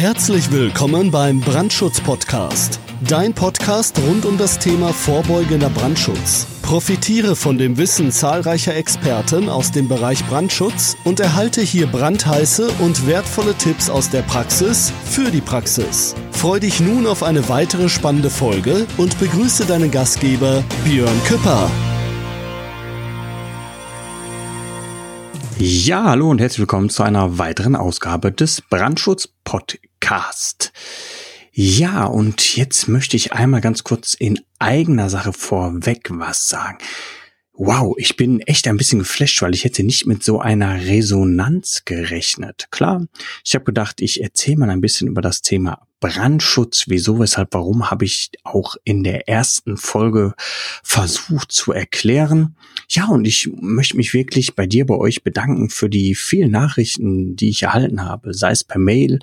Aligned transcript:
Herzlich 0.00 0.50
willkommen 0.50 1.10
beim 1.10 1.42
Brandschutz-Podcast. 1.42 2.80
Dein 3.06 3.34
Podcast 3.34 3.98
rund 3.98 4.24
um 4.24 4.38
das 4.38 4.58
Thema 4.58 4.94
vorbeugender 4.94 5.68
Brandschutz. 5.68 6.46
Profitiere 6.62 7.36
von 7.36 7.58
dem 7.58 7.76
Wissen 7.76 8.10
zahlreicher 8.10 8.74
Experten 8.74 9.50
aus 9.50 9.72
dem 9.72 9.88
Bereich 9.88 10.24
Brandschutz 10.24 10.96
und 11.04 11.20
erhalte 11.20 11.60
hier 11.60 11.86
brandheiße 11.86 12.70
und 12.78 13.06
wertvolle 13.06 13.52
Tipps 13.52 13.90
aus 13.90 14.08
der 14.08 14.22
Praxis 14.22 14.90
für 15.04 15.30
die 15.30 15.42
Praxis. 15.42 16.14
Freu 16.30 16.60
dich 16.60 16.80
nun 16.80 17.06
auf 17.06 17.22
eine 17.22 17.50
weitere 17.50 17.90
spannende 17.90 18.30
Folge 18.30 18.86
und 18.96 19.20
begrüße 19.20 19.66
deinen 19.66 19.90
Gastgeber 19.90 20.64
Björn 20.82 21.22
Küpper. 21.24 21.70
Ja, 25.58 26.04
hallo 26.04 26.30
und 26.30 26.40
herzlich 26.40 26.60
willkommen 26.60 26.88
zu 26.88 27.02
einer 27.02 27.36
weiteren 27.36 27.76
Ausgabe 27.76 28.32
des 28.32 28.62
Brandschutz 28.62 29.28
Podcast. 30.00 30.72
Ja, 31.52 32.04
und 32.06 32.56
jetzt 32.56 32.88
möchte 32.88 33.16
ich 33.16 33.34
einmal 33.34 33.60
ganz 33.60 33.84
kurz 33.84 34.14
in 34.14 34.40
eigener 34.58 35.10
Sache 35.10 35.32
vorweg 35.32 36.08
was 36.10 36.48
sagen. 36.48 36.78
Wow, 37.62 37.94
ich 37.98 38.16
bin 38.16 38.40
echt 38.40 38.66
ein 38.68 38.78
bisschen 38.78 39.00
geflasht, 39.00 39.42
weil 39.42 39.54
ich 39.54 39.64
hätte 39.64 39.82
nicht 39.82 40.06
mit 40.06 40.24
so 40.24 40.40
einer 40.40 40.80
Resonanz 40.86 41.82
gerechnet. 41.84 42.68
Klar, 42.70 43.06
ich 43.44 43.54
habe 43.54 43.66
gedacht, 43.66 44.00
ich 44.00 44.22
erzähle 44.22 44.56
mal 44.56 44.70
ein 44.70 44.80
bisschen 44.80 45.08
über 45.08 45.20
das 45.20 45.42
Thema 45.42 45.86
Brandschutz, 46.00 46.84
wieso, 46.86 47.18
weshalb, 47.18 47.52
warum, 47.52 47.90
habe 47.90 48.06
ich 48.06 48.30
auch 48.44 48.76
in 48.84 49.04
der 49.04 49.28
ersten 49.28 49.76
Folge 49.76 50.32
versucht 50.82 51.52
zu 51.52 51.72
erklären. 51.72 52.56
Ja, 52.88 53.08
und 53.08 53.26
ich 53.26 53.50
möchte 53.60 53.98
mich 53.98 54.14
wirklich 54.14 54.54
bei 54.54 54.66
dir, 54.66 54.86
bei 54.86 54.96
euch 54.96 55.22
bedanken 55.22 55.68
für 55.68 55.90
die 55.90 56.14
vielen 56.14 56.52
Nachrichten, 56.52 57.36
die 57.36 57.50
ich 57.50 57.64
erhalten 57.64 58.02
habe, 58.02 58.32
sei 58.32 58.52
es 58.52 58.64
per 58.64 58.80
Mail, 58.80 59.18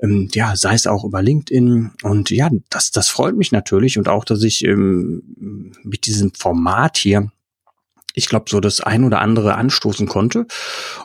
ähm, 0.00 0.28
ja, 0.34 0.56
sei 0.56 0.74
es 0.74 0.88
auch 0.88 1.04
über 1.04 1.22
LinkedIn. 1.22 1.92
Und 2.02 2.30
ja, 2.30 2.50
das, 2.70 2.90
das 2.90 3.08
freut 3.08 3.36
mich 3.36 3.52
natürlich 3.52 3.98
und 3.98 4.08
auch, 4.08 4.24
dass 4.24 4.42
ich 4.42 4.64
ähm, 4.64 5.22
mit 5.84 6.06
diesem 6.06 6.32
Format 6.34 6.98
hier 6.98 7.30
ich 8.18 8.28
glaube, 8.28 8.50
so 8.50 8.60
das 8.60 8.80
ein 8.80 9.04
oder 9.04 9.20
andere 9.20 9.54
anstoßen 9.54 10.06
konnte. 10.06 10.46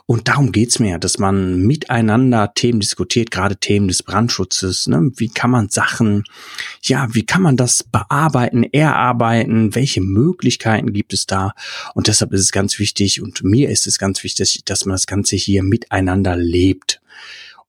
Und 0.06 0.28
darum 0.28 0.52
geht's 0.52 0.78
mir, 0.78 0.98
dass 0.98 1.18
man 1.18 1.60
miteinander 1.60 2.52
Themen 2.54 2.80
diskutiert, 2.80 3.30
gerade 3.30 3.56
Themen 3.56 3.88
des 3.88 4.02
Brandschutzes. 4.02 4.88
Ne? 4.88 5.12
Wie 5.16 5.28
kann 5.28 5.50
man 5.50 5.68
Sachen, 5.68 6.24
ja, 6.82 7.08
wie 7.12 7.24
kann 7.24 7.40
man 7.40 7.56
das 7.56 7.84
bearbeiten, 7.84 8.64
erarbeiten? 8.64 9.74
Welche 9.74 10.00
Möglichkeiten 10.00 10.92
gibt 10.92 11.14
es 11.14 11.26
da? 11.26 11.52
Und 11.94 12.08
deshalb 12.08 12.32
ist 12.32 12.40
es 12.40 12.52
ganz 12.52 12.78
wichtig 12.78 13.22
und 13.22 13.44
mir 13.44 13.70
ist 13.70 13.86
es 13.86 13.98
ganz 13.98 14.22
wichtig, 14.24 14.62
dass 14.64 14.84
man 14.84 14.94
das 14.94 15.06
Ganze 15.06 15.36
hier 15.36 15.62
miteinander 15.62 16.36
lebt. 16.36 17.00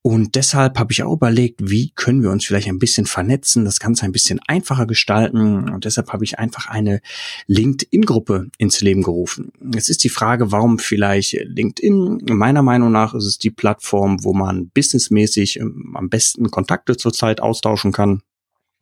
Und 0.08 0.36
deshalb 0.36 0.78
habe 0.78 0.94
ich 0.94 1.02
auch 1.02 1.14
überlegt, 1.14 1.68
wie 1.68 1.90
können 1.96 2.22
wir 2.22 2.30
uns 2.30 2.46
vielleicht 2.46 2.68
ein 2.68 2.78
bisschen 2.78 3.08
vernetzen, 3.08 3.66
das 3.66 3.80
Ganze 3.80 4.06
ein 4.06 4.12
bisschen 4.12 4.40
einfacher 4.46 4.86
gestalten. 4.86 5.68
Und 5.68 5.84
deshalb 5.84 6.14
habe 6.14 6.24
ich 6.24 6.38
einfach 6.38 6.68
eine 6.68 7.02
LinkedIn-Gruppe 7.48 8.52
ins 8.60 8.82
Leben 8.82 9.02
gerufen. 9.02 9.52
Jetzt 9.74 9.90
ist 9.90 10.04
die 10.04 10.10
Frage, 10.10 10.52
warum 10.52 10.78
vielleicht 10.78 11.34
LinkedIn? 11.34 12.20
Meiner 12.30 12.62
Meinung 12.62 12.92
nach 12.92 13.16
ist 13.16 13.26
es 13.26 13.40
die 13.40 13.50
Plattform, 13.50 14.24
wo 14.24 14.36
man 14.36 14.70
businessmäßig 14.70 15.60
ähm, 15.60 15.96
am 15.98 16.08
besten 16.08 16.52
Kontakte 16.52 16.98
zurzeit 16.98 17.42
austauschen 17.42 17.92
kann. 17.92 18.22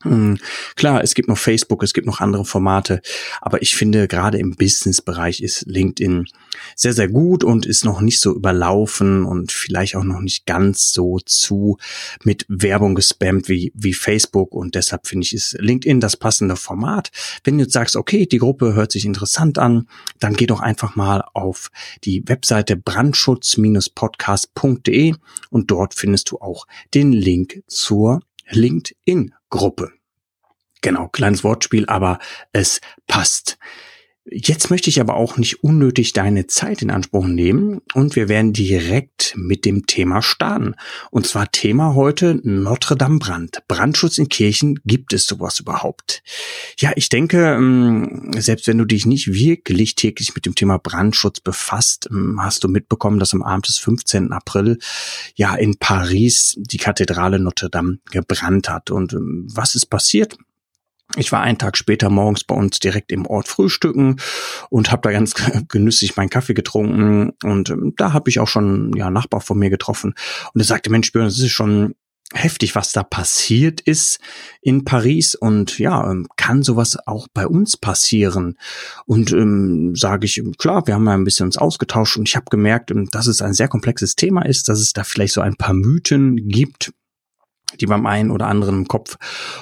Hm, 0.04 0.38
klar, 0.76 1.04
es 1.04 1.16
gibt 1.16 1.30
noch 1.30 1.38
Facebook, 1.38 1.82
es 1.82 1.94
gibt 1.94 2.08
noch 2.08 2.20
andere 2.20 2.44
Formate, 2.46 3.02
aber 3.42 3.62
ich 3.62 3.76
finde 3.76 4.10
gerade 4.10 4.38
im 4.38 4.56
Business-Bereich 4.56 5.42
ist 5.42 5.66
LinkedIn 5.66 6.26
sehr, 6.76 6.94
sehr 6.94 7.08
gut 7.08 7.44
und 7.44 7.66
ist 7.66 7.84
noch 7.86 8.02
nicht 8.02 8.20
so 8.20 8.36
überlaufen 8.36 9.24
und 9.24 9.52
vielleicht 9.52 9.96
auch 9.96 10.04
noch 10.04 10.20
nicht 10.20 10.46
ganz 10.46 10.92
so 10.92 11.20
zu 11.26 11.78
mit 12.24 12.46
Werbung 12.50 12.94
gespammt 12.96 13.48
wie, 13.48 13.72
wie 13.76 13.94
Facebook 13.94 14.54
und 14.54 14.76
deshalb 14.76 15.08
finde 15.08 15.24
ich 15.26 15.34
ist 15.34 15.56
LinkedIn 15.60 16.02
das 16.02 16.18
passende 16.18 16.58
Format. 16.58 17.12
Wenn 17.44 17.58
du 17.58 17.64
jetzt 17.64 17.74
sagst, 17.74 17.96
okay, 17.96 18.26
die 18.26 18.40
Gruppe 18.40 18.74
hört 18.74 18.92
sich 18.92 19.06
interessant 19.06 19.58
an, 19.58 19.88
dann 20.20 20.34
geh 20.34 20.48
doch 20.48 20.60
einfach 20.60 20.98
mal 20.98 21.24
auf 21.34 21.72
die 22.04 22.28
Webseite 22.28 22.76
brandschutz-podcast.de 22.76 25.14
und 25.50 25.72
dort 25.72 25.94
findest 25.94 26.32
du 26.32 26.40
auch 26.40 26.68
den 26.94 27.14
Link 27.14 27.64
zur 27.68 28.20
LinkedIn-Gruppe. 28.50 29.92
Genau, 30.82 31.08
kleines 31.08 31.44
Wortspiel, 31.44 31.86
aber 31.88 32.20
es 32.52 32.82
passt. 33.08 33.58
Jetzt 34.26 34.70
möchte 34.70 34.90
ich 34.90 35.02
aber 35.02 35.16
auch 35.16 35.38
nicht 35.38 35.66
unnötig 35.66 36.14
deine 36.14 36.48
Zeit 36.48 36.82
in 36.82 36.92
Anspruch 36.92 37.26
nehmen 37.26 37.82
und 37.94 38.16
wir 38.16 38.30
werden 38.30 38.54
direkt 38.54 39.34
mit 39.36 39.66
dem 39.66 39.86
Thema 39.86 40.22
starten. 40.22 40.76
Und 41.12 41.28
zwar 41.28 41.52
Thema 41.52 41.94
heute 41.94 42.40
Notre 42.42 42.96
Dame 42.96 43.20
Brand. 43.20 43.68
Brandschutz 43.68 44.18
in 44.18 44.30
Kirchen, 44.30 44.80
gibt 44.86 45.12
es 45.12 45.28
sowas 45.28 45.60
überhaupt? 45.60 46.24
Ja, 46.80 46.94
ich 46.96 47.10
denke, 47.10 47.54
ähm, 47.54 48.32
selbst 48.38 48.66
wenn 48.68 48.78
du 48.78 48.86
dich 48.86 49.06
nicht 49.06 49.34
wirklich 49.34 49.96
täglich 49.96 50.34
mit 50.36 50.46
dem 50.46 50.56
Thema 50.56 50.78
Brandschutz 50.78 51.42
befasst, 51.42 52.08
ähm, 52.10 52.40
hast 52.42 52.64
du 52.64 52.70
mitbekommen, 52.70 53.20
dass 53.20 53.34
am 53.34 53.44
Abend 53.44 53.68
des 53.68 53.78
15. 53.80 54.32
April 54.32 54.80
ja 55.36 55.54
in 55.54 55.78
Paris 55.80 56.56
die 56.58 56.78
Kathedrale 56.78 57.40
Notre 57.40 57.70
Dame 57.70 58.00
gebrannt 58.10 58.70
hat. 58.70 58.90
Und 58.90 59.12
ähm, 59.12 59.48
was 59.54 59.76
ist 59.76 59.88
passiert? 59.88 60.38
Ich 61.16 61.32
war 61.32 61.42
einen 61.42 61.58
Tag 61.58 61.78
später 61.78 62.10
morgens 62.10 62.44
bei 62.44 62.56
uns 62.56 62.80
direkt 62.80 63.12
im 63.12 63.28
Ort 63.28 63.48
frühstücken 63.48 64.18
und 64.70 64.92
habe 64.92 65.02
da 65.04 65.12
ganz 65.12 65.34
genüsslich 65.70 66.16
meinen 66.16 66.30
Kaffee 66.30 66.54
getrunken 66.54 67.34
und 67.44 67.70
ähm, 67.70 67.94
da 67.98 68.14
habe 68.14 68.30
ich 68.30 68.40
auch 68.40 68.48
schon 68.48 68.94
ja 68.96 69.10
Nachbar 69.10 69.42
von 69.42 69.60
mir 69.60 69.70
getroffen 69.70 70.16
und 70.54 70.62
er 70.62 70.66
sagte 70.66 70.90
Mensch 70.90 71.12
Björn, 71.12 71.28
das 71.28 71.40
ist 71.40 71.52
schon 71.52 71.96
heftig, 72.34 72.76
was 72.76 72.92
da 72.92 73.04
passiert 73.04 73.82
ist 73.82 74.20
in 74.62 74.86
Paris 74.86 75.36
und 75.36 75.80
ja, 75.80 76.10
ähm, 76.10 76.28
kann 76.36 76.64
sowas 76.64 76.98
auch 77.06 77.28
bei 77.34 77.48
uns 77.48 77.78
passieren? 77.78 78.58
Und 79.06 79.32
ähm, 79.32 79.96
sage 79.96 80.26
ich, 80.26 80.42
klar, 80.58 80.88
wir 80.88 80.96
haben 80.96 81.06
ja 81.06 81.14
ein 81.14 81.24
bisschen 81.24 81.46
uns 81.46 81.58
ausgetauscht 81.58 82.18
und 82.18 82.28
ich 82.28 82.36
habe 82.36 82.46
gemerkt, 82.50 82.92
ähm, 82.92 83.08
dass 83.12 83.28
es 83.28 83.42
ein 83.42 83.54
sehr 83.54 83.68
komplexes 83.68 84.16
Thema 84.16 84.44
ist, 84.46 84.68
dass 84.70 84.80
es 84.80 84.94
da 84.94 85.04
vielleicht 85.04 85.34
so 85.34 85.42
ein 85.42 85.56
paar 85.56 85.74
Mythen 85.74 86.48
gibt, 86.48 86.92
die 87.80 87.86
beim 87.86 88.06
einen 88.06 88.32
oder 88.32 88.48
anderen 88.48 88.80
im 88.80 88.88
Kopf 88.88 89.18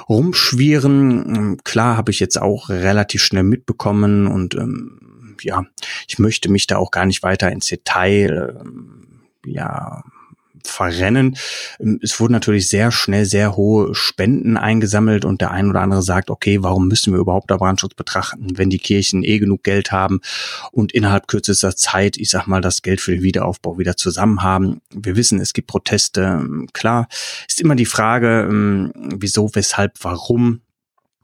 rumschwirren. 0.10 1.36
Ähm, 1.36 1.58
klar 1.64 1.98
habe 1.98 2.12
ich 2.12 2.20
jetzt 2.20 2.42
auch 2.42 2.70
relativ 2.70 3.24
schnell 3.24 3.44
mitbekommen 3.44 4.28
und 4.28 4.56
ähm, 4.56 5.36
ja, 5.42 5.64
ich 6.08 6.20
möchte 6.20 6.50
mich 6.50 6.68
da 6.68 6.78
auch 6.78 6.92
gar 6.92 7.06
nicht 7.06 7.24
weiter 7.24 7.52
ins 7.52 7.68
Detail 7.68 8.60
ähm, 8.62 9.22
ja 9.46 10.04
verrennen. 10.68 11.38
Ähm, 11.80 12.00
es 12.02 12.20
wurden 12.20 12.34
natürlich 12.34 12.68
sehr 12.68 12.92
schnell 12.92 13.26
sehr 13.26 13.56
hohe 13.56 13.94
Spenden 13.96 14.58
eingesammelt 14.58 15.26
und 15.26 15.42
der 15.42 15.52
ein 15.52 15.70
oder 15.70 15.82
andere 15.82 16.02
sagt, 16.02 16.30
okay, 16.30 16.62
warum 16.62 16.88
müssen 16.88 17.14
wir 17.14 17.20
überhaupt 17.20 17.52
da 17.52 17.58
Brandschutz 17.58 17.94
betrachten, 17.94 18.58
wenn 18.58 18.70
die 18.70 18.80
Kirchen 18.80 19.24
eh 19.24 19.40
genug 19.40 19.64
Geld 19.64 19.92
haben 19.92 20.22
und 20.72 20.92
innerhalb 20.92 21.28
kürzester 21.28 21.76
Zeit, 21.76 22.18
ich 22.18 22.30
sag 22.30 22.48
mal, 22.48 22.62
das 22.62 22.82
Geld 22.82 23.02
für 23.02 23.12
den 23.12 23.24
Wiederaufbau 23.24 23.78
wieder 23.78 23.98
zusammen 23.98 24.44
haben. 24.44 24.82
Wir 24.94 25.16
wissen, 25.16 25.40
es 25.40 25.54
gibt 25.54 25.68
Proteste. 25.68 26.46
Klar, 26.74 27.08
ist 27.48 27.62
immer 27.62 27.76
die 27.76 27.86
Frage, 27.86 28.48
ähm, 28.50 28.92
wieso, 28.96 29.50
weshalb, 29.54 29.94
warum. 30.02 30.62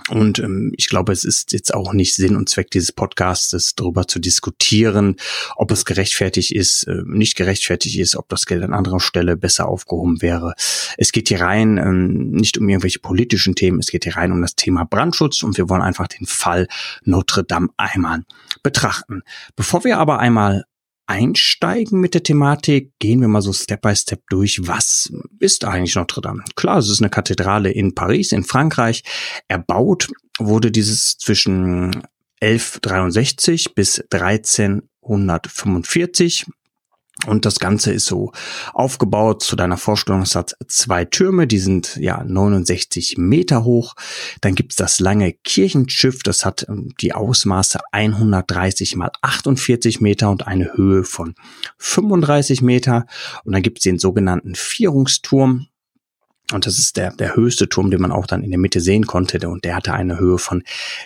Und 0.10 0.40
ähm, 0.40 0.72
ich 0.78 0.88
glaube, 0.88 1.12
es 1.12 1.24
ist 1.24 1.52
jetzt 1.52 1.74
auch 1.74 1.94
nicht 1.94 2.16
Sinn 2.16 2.36
und 2.36 2.48
Zweck 2.50 2.72
dieses 2.72 2.92
Podcasts, 2.92 3.76
darüber 3.76 4.08
zu 4.08 4.20
diskutieren, 4.20 5.18
ob 5.56 5.72
es 5.72 5.86
gerechtfertigt 5.86 6.52
ist, 6.52 6.84
äh, 6.84 7.02
nicht 7.06 7.36
gerechtfertigt 7.36 7.98
ist, 8.00 8.16
ob 8.16 8.30
das 8.30 8.46
Geld 8.46 8.64
an 8.64 8.74
anderer 8.74 9.00
Stelle 9.00 9.36
besser 9.36 9.68
aufgehoben 9.68 10.22
wäre. 10.22 10.54
Es 10.98 11.12
geht 11.12 11.28
hier 11.28 11.42
rein 11.42 11.78
ähm, 11.78 12.32
nicht 12.32 12.58
um 12.58 12.70
irgendwelche 12.70 13.00
politischen 13.00 13.56
Themen, 13.56 13.80
es 13.80 13.88
geht 13.88 14.06
hier 14.06 14.16
rein 14.16 14.32
um 14.32 14.42
das 14.42 14.56
Thema 14.56 14.86
Brandschutz 14.86 15.44
und 15.44 15.58
wir 15.58 15.70
wollen 15.70 15.82
einfach 15.82 16.08
den 16.08 16.26
Fall 16.26 16.68
Notre 17.04 17.44
Dame 17.44 17.70
einmal 17.78 18.24
betrachten. 18.64 19.24
Bevor 19.56 19.84
wir 19.84 19.98
aber 19.98 20.20
einmal 20.20 20.64
einsteigen 21.08 22.00
mit 22.00 22.14
der 22.14 22.22
Thematik, 22.24 22.92
gehen 23.00 23.20
wir 23.22 23.28
mal 23.28 23.42
so 23.42 23.54
Step 23.54 23.82
by 23.82 23.96
Step 23.96 24.22
durch. 24.30 24.68
Was 24.68 25.12
ist 25.40 25.66
eigentlich 25.66 25.96
Notre 25.96 26.22
Dame? 26.22 26.44
Klar, 26.56 26.78
es 26.78 26.90
ist 26.90 27.02
eine 27.02 27.10
Kathedrale 27.10 27.72
in 27.72 27.96
Paris, 27.96 28.32
in 28.32 28.44
Frankreich. 28.44 29.02
Erbaut 29.48 30.10
wurde 30.38 30.70
dieses 30.70 31.18
zwischen 31.18 32.04
1163 32.42 33.74
bis 33.74 34.04
1345 34.12 36.46
und 37.26 37.46
das 37.46 37.60
Ganze 37.60 37.92
ist 37.92 38.06
so 38.06 38.32
aufgebaut 38.74 39.42
zu 39.42 39.56
deiner 39.56 39.78
Vorstellung. 39.78 40.22
Es 40.22 40.36
hat 40.36 40.56
zwei 40.68 41.04
Türme, 41.04 41.48
die 41.48 41.58
sind 41.58 41.96
ja 41.96 42.24
69 42.24 43.18
Meter 43.18 43.64
hoch. 43.64 43.96
Dann 44.42 44.54
gibt's 44.54 44.76
das 44.76 45.00
lange 45.00 45.34
Kirchenschiff, 45.34 46.22
das 46.22 46.46
hat 46.46 46.68
ähm, 46.70 46.94
die 47.02 47.14
Ausmaße 47.14 47.80
130 47.92 48.96
mal 48.98 49.12
48 49.22 50.00
Meter 50.00 50.30
und 50.30 50.46
eine 50.46 50.78
Höhe 50.78 51.04
von 51.04 51.34
35 51.80 52.62
Meter. 52.62 53.08
Und 53.44 53.54
dann 53.54 53.64
gibt's 53.64 53.84
den 53.84 53.98
sogenannten 53.98 54.54
Vierungsturm. 54.54 55.68
Und 56.54 56.66
das 56.66 56.78
ist 56.78 56.98
der, 56.98 57.12
der 57.14 57.36
höchste 57.36 57.68
Turm, 57.68 57.90
den 57.90 58.00
man 58.00 58.12
auch 58.12 58.28
dann 58.28 58.44
in 58.44 58.52
der 58.52 58.60
Mitte 58.60 58.80
sehen 58.80 59.08
konnte. 59.08 59.50
Und 59.50 59.66
der 59.66 59.76
hatte 59.76 59.94
eine 59.94 60.20
Höhe 60.20 60.38
von 60.38 60.64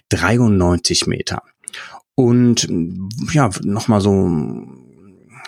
93 0.09 1.07
Meter. 1.07 1.41
Und 2.15 2.67
ja, 3.31 3.49
nochmal 3.63 4.01
so 4.01 4.29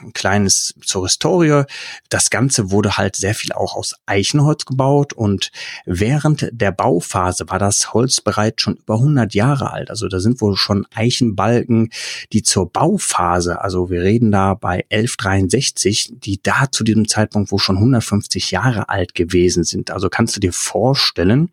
ein 0.04 0.14
kleines 0.14 0.74
zur 0.84 1.04
Historie. 1.04 1.64
Das 2.10 2.30
Ganze 2.30 2.72
wurde 2.72 2.98
halt 2.98 3.16
sehr 3.16 3.36
viel 3.36 3.54
auch 3.54 3.76
aus 3.76 3.96
Eichenholz 4.06 4.66
gebaut 4.66 5.14
und 5.14 5.52
während 5.86 6.50
der 6.52 6.72
Bauphase 6.72 7.46
war 7.50 7.60
das 7.60 7.94
Holz 7.94 8.22
bereits 8.22 8.62
schon 8.62 8.76
über 8.76 8.96
100 8.96 9.34
Jahre 9.34 9.72
alt. 9.72 9.90
Also 9.90 10.08
da 10.08 10.20
sind 10.20 10.42
wohl 10.42 10.56
schon 10.56 10.86
Eichenbalken, 10.94 11.90
die 12.34 12.44
zur 12.44 12.70
Bauphase, 12.70 13.62
also 13.62 13.90
wir 13.90 14.02
reden 14.02 14.32
da 14.32 14.54
bei 14.54 14.86
1163, 14.92 16.14
die 16.16 16.42
da 16.42 16.72
zu 16.72 16.84
diesem 16.84 17.08
Zeitpunkt 17.08 17.52
wo 17.52 17.58
schon 17.58 17.78
150 17.78 18.52
Jahre 18.52 18.90
alt 18.90 19.16
gewesen 19.16 19.64
sind. 19.64 19.92
Also 19.92 20.10
kannst 20.10 20.36
du 20.36 20.40
dir 20.40 20.54
vorstellen, 20.54 21.52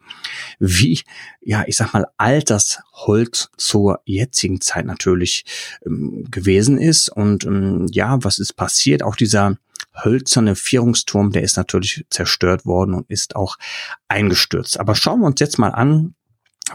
wie, 0.58 1.00
ja, 1.40 1.64
ich 1.66 1.76
sag 1.76 1.92
mal, 1.92 2.06
alt 2.16 2.50
das 2.50 2.80
Holz 2.92 3.50
zur 3.56 4.00
jetzigen 4.04 4.60
Zeit 4.60 4.86
natürlich 4.86 5.44
ähm, 5.86 6.24
gewesen 6.30 6.78
ist. 6.78 7.08
Und 7.08 7.44
ähm, 7.44 7.86
ja, 7.90 8.22
was 8.22 8.38
ist 8.40 8.54
passiert? 8.54 9.02
Auch 9.02 9.16
dieser 9.16 9.56
hölzerne 9.94 10.56
Vierungsturm, 10.56 11.32
der 11.32 11.42
ist 11.42 11.56
natürlich 11.56 12.04
zerstört 12.10 12.66
worden 12.66 12.94
und 12.94 13.10
ist 13.10 13.36
auch 13.36 13.56
eingestürzt. 14.08 14.78
Aber 14.78 14.94
schauen 14.94 15.20
wir 15.20 15.26
uns 15.26 15.40
jetzt 15.40 15.58
mal 15.58 15.70
an, 15.70 16.14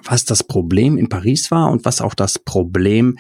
was 0.04 0.26
das 0.26 0.44
Problem 0.44 0.98
in 0.98 1.10
Paris 1.10 1.52
war 1.52 1.72
und 1.72 1.86
was 1.86 2.02
auch 2.02 2.14
das 2.14 2.40
Problem 2.40 3.18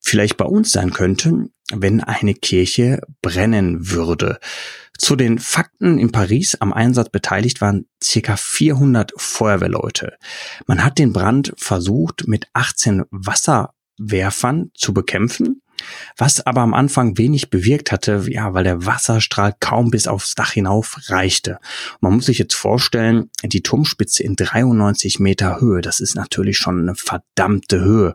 vielleicht 0.00 0.36
bei 0.36 0.46
uns 0.46 0.72
sein 0.72 0.92
könnte, 0.92 1.50
wenn 1.70 2.00
eine 2.00 2.34
Kirche 2.34 3.00
brennen 3.20 3.90
würde. 3.90 4.38
Zu 4.96 5.16
den 5.16 5.38
Fakten 5.38 5.98
in 5.98 6.12
Paris 6.12 6.54
am 6.60 6.72
Einsatz 6.72 7.10
beteiligt 7.10 7.60
waren 7.60 7.86
circa 8.02 8.36
400 8.36 9.12
Feuerwehrleute. 9.16 10.16
Man 10.66 10.84
hat 10.84 10.98
den 10.98 11.12
Brand 11.12 11.52
versucht 11.56 12.28
mit 12.28 12.46
18 12.52 13.02
Wasserwerfern 13.10 14.70
zu 14.74 14.94
bekämpfen 14.94 15.62
was 16.16 16.44
aber 16.46 16.60
am 16.62 16.74
Anfang 16.74 17.18
wenig 17.18 17.50
bewirkt 17.50 17.92
hatte, 17.92 18.24
ja, 18.28 18.54
weil 18.54 18.64
der 18.64 18.86
Wasserstrahl 18.86 19.54
kaum 19.60 19.90
bis 19.90 20.06
aufs 20.06 20.34
Dach 20.34 20.52
hinauf 20.52 20.96
reichte. 21.08 21.58
Man 22.00 22.14
muss 22.14 22.26
sich 22.26 22.38
jetzt 22.38 22.54
vorstellen, 22.54 23.30
die 23.42 23.62
Turmspitze 23.62 24.22
in 24.22 24.36
93 24.36 25.20
Meter 25.20 25.60
Höhe, 25.60 25.80
das 25.80 26.00
ist 26.00 26.14
natürlich 26.14 26.58
schon 26.58 26.80
eine 26.80 26.94
verdammte 26.94 27.80
Höhe. 27.80 28.14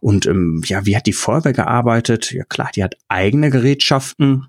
Und 0.00 0.26
ähm, 0.26 0.62
ja, 0.64 0.86
wie 0.86 0.96
hat 0.96 1.06
die 1.06 1.12
Feuerwehr 1.12 1.52
gearbeitet? 1.52 2.32
Ja 2.32 2.44
klar, 2.44 2.70
die 2.74 2.84
hat 2.84 2.96
eigene 3.08 3.50
Gerätschaften, 3.50 4.46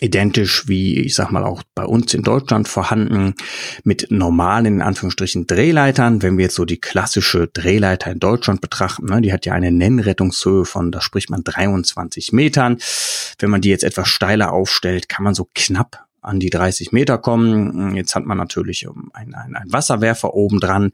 identisch 0.00 0.68
wie, 0.68 1.00
ich 1.00 1.14
sag 1.14 1.30
mal, 1.30 1.44
auch 1.44 1.62
bei 1.74 1.84
uns 1.84 2.14
in 2.14 2.22
Deutschland 2.22 2.68
vorhanden 2.68 3.34
mit 3.84 4.10
normalen, 4.10 4.66
in 4.66 4.82
Anführungsstrichen, 4.82 5.46
Drehleitern. 5.46 6.22
Wenn 6.22 6.38
wir 6.38 6.44
jetzt 6.44 6.54
so 6.54 6.64
die 6.64 6.80
klassische 6.80 7.48
Drehleiter 7.48 8.10
in 8.10 8.20
Deutschland 8.20 8.60
betrachten, 8.60 9.06
ne, 9.06 9.20
die 9.20 9.32
hat 9.32 9.46
ja 9.46 9.54
eine 9.54 9.72
Nennrettungshöhe 9.72 10.64
von, 10.64 10.92
da 10.92 11.00
spricht 11.00 11.30
man 11.30 11.42
23 11.42 12.32
Metern. 12.32 12.78
Wenn 13.38 13.50
man 13.50 13.60
die 13.60 13.70
jetzt 13.70 13.84
etwas 13.84 14.08
steiler 14.08 14.52
aufstellt, 14.52 15.08
kann 15.08 15.24
man 15.24 15.34
so 15.34 15.48
knapp 15.54 16.07
an 16.20 16.40
die 16.40 16.50
30 16.50 16.92
Meter 16.92 17.18
kommen. 17.18 17.94
Jetzt 17.96 18.14
hat 18.14 18.26
man 18.26 18.38
natürlich 18.38 18.86
einen 19.12 19.34
ein, 19.34 19.54
ein 19.54 19.72
Wasserwerfer 19.72 20.34
oben 20.34 20.60
dran, 20.60 20.92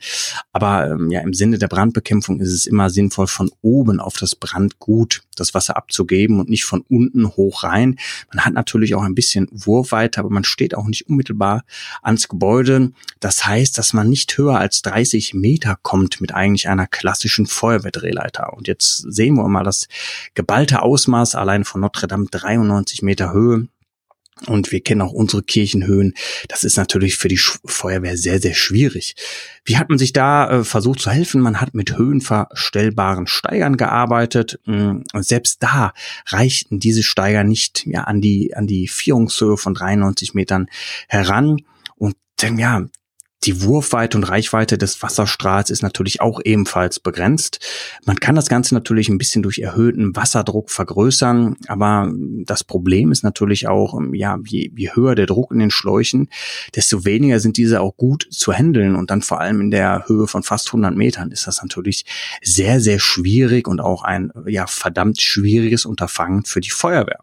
aber 0.53 0.91
ähm, 0.91 1.11
ja 1.11 1.21
im 1.21 1.35
Sinne 1.35 1.59
der 1.59 1.69
Brandbekämpfung 1.69 2.41
ist 2.41 2.53
es 2.53 2.67
immer 2.67 2.91
sinnvoll, 2.91 3.27
von 3.27 3.51
oben 3.63 4.01
auf 4.01 4.17
das 4.17 4.35
Brandgut 4.35 5.23
das 5.37 5.55
Wasser 5.55 5.77
abzugeben 5.77 6.41
und 6.41 6.49
nicht 6.49 6.65
von 6.65 6.85
unten 6.89 7.29
hoch 7.29 7.65
rein. 7.65 7.99
Man 8.33 8.45
hat 8.45 8.55
natürlich 8.55 8.95
auch 8.95 9.03
ein 9.03 9.15
bisschen 9.15 9.49
Wurfweite, 9.51 10.21
aber 10.21 10.31
man 10.31 10.45
steht 10.45 10.75
auch 10.75 10.87
nicht 10.87 11.09
unmittelbar 11.09 11.65
ans 12.03 12.29
Gebäude. 12.29 12.93
Das 13.21 13.47
heißt, 13.47 13.77
dass 13.79 13.93
man 13.93 14.09
nicht 14.09 14.37
höher 14.37 14.59
als 14.59 14.83
30 14.83 15.35
Meter 15.35 15.77
kommt 15.83 16.21
mit 16.21 16.35
eigentlich 16.35 16.69
einer 16.69 16.87
klassischen 16.87 17.47
Feuerwehrdrehleiter. 17.47 18.53
Und 18.53 18.69
jetzt 18.69 19.05
sehen 19.13 19.35
wir 19.35 19.49
mal 19.49 19.65
das 19.65 19.89
geballte 20.35 20.83
Ausmaß 20.83 21.35
allein 21.35 21.65
von 21.65 21.81
Notre 21.81 22.07
Dame 22.07 22.27
93 22.31 23.03
Meter 23.03 23.33
Höhe. 23.33 23.69
Und 24.47 24.73
wir 24.73 24.81
kennen 24.81 25.01
auch 25.01 25.13
unsere 25.13 25.43
Kirchenhöhen. 25.43 26.15
Das 26.49 26.65
ist 26.65 26.77
natürlich 26.77 27.17
für 27.17 27.29
die 27.29 27.39
Feuerwehr 27.39 28.17
sehr, 28.17 28.41
sehr 28.41 28.55
schwierig. 28.55 29.15
Wie 29.65 29.79
hat 29.79 29.89
man 29.89 29.99
sich 29.99 30.13
da 30.13 30.51
äh, 30.51 30.65
versucht 30.65 31.01
zu 31.01 31.11
helfen? 31.11 31.41
Man 31.41 31.61
hat 31.61 31.75
mit 31.75 31.97
höhenverstellbaren 31.97 33.27
Steigern 33.27 33.77
gearbeitet. 33.77 34.61
Und 34.67 35.05
hm, 35.13 35.23
selbst 35.23 35.63
da 35.63 35.93
reichten 36.27 36.81
diese 36.81 37.03
Steiger 37.03 37.45
nicht 37.45 37.87
ja, 37.87 38.05
an 38.05 38.21
die, 38.21 38.55
an 38.55 38.67
die 38.67 38.89
Vierungshöhe 38.89 39.57
von 39.57 39.75
93 39.75 40.35
Metern 40.35 40.67
heran. 41.09 41.59
Und 41.97 42.17
ja, 42.43 42.87
die 43.45 43.63
Wurfweite 43.63 44.17
und 44.17 44.25
Reichweite 44.25 44.79
des 44.79 45.03
Wasserstrahls 45.03 45.71
ist 45.71 45.83
natürlich 45.83 46.21
auch 46.21 46.41
ebenfalls 46.45 47.01
begrenzt. 47.01 47.61
Man 48.05 48.19
kann 48.19 48.35
das 48.35 48.49
Ganze 48.49 48.75
natürlich 48.75 49.09
ein 49.09 49.19
bisschen 49.19 49.43
durch 49.43 49.59
erhöhten 49.59 50.17
Wasserdruck 50.17 50.71
vergrößern, 50.71 51.57
aber 51.67 52.11
das 52.45 52.65
Problem 52.65 53.13
ist 53.13 53.23
natürlich 53.23 53.69
auch, 53.69 53.99
ähm, 53.99 54.15
ja, 54.15 54.39
je, 54.47 54.71
je 54.75 54.91
höher 54.95 55.15
der 55.15 55.27
Druck 55.27 55.53
in 55.53 55.59
den 55.59 55.71
Schläuchen, 55.71 56.29
desto 56.75 57.05
weniger 57.05 57.41
sind 57.41 57.57
diese 57.57 57.81
auch 57.81 57.97
gut 57.97 58.27
zu 58.31 58.53
handeln 58.53 58.97
und 58.97 59.11
dann 59.11 59.23
vor 59.23 59.41
allem 59.41 59.61
in 59.61 59.71
der 59.71 60.05
Höhe 60.07 60.27
von 60.27 60.43
fast 60.43 60.69
100 60.69 60.95
Metern 60.97 61.31
ist 61.31 61.47
das 61.47 61.63
natürlich 61.63 62.05
sehr, 62.43 62.81
sehr 62.81 62.99
schwierig 62.99 63.69
und 63.69 63.81
auch 63.81 64.03
ein, 64.05 64.33
ja, 64.47 64.67
verdammt 64.67 65.21
schwieriges 65.21 65.85
Unterfangen 65.85 66.45
für 66.45 66.61
die 66.61 66.71
Feuerwehr. 66.71 67.19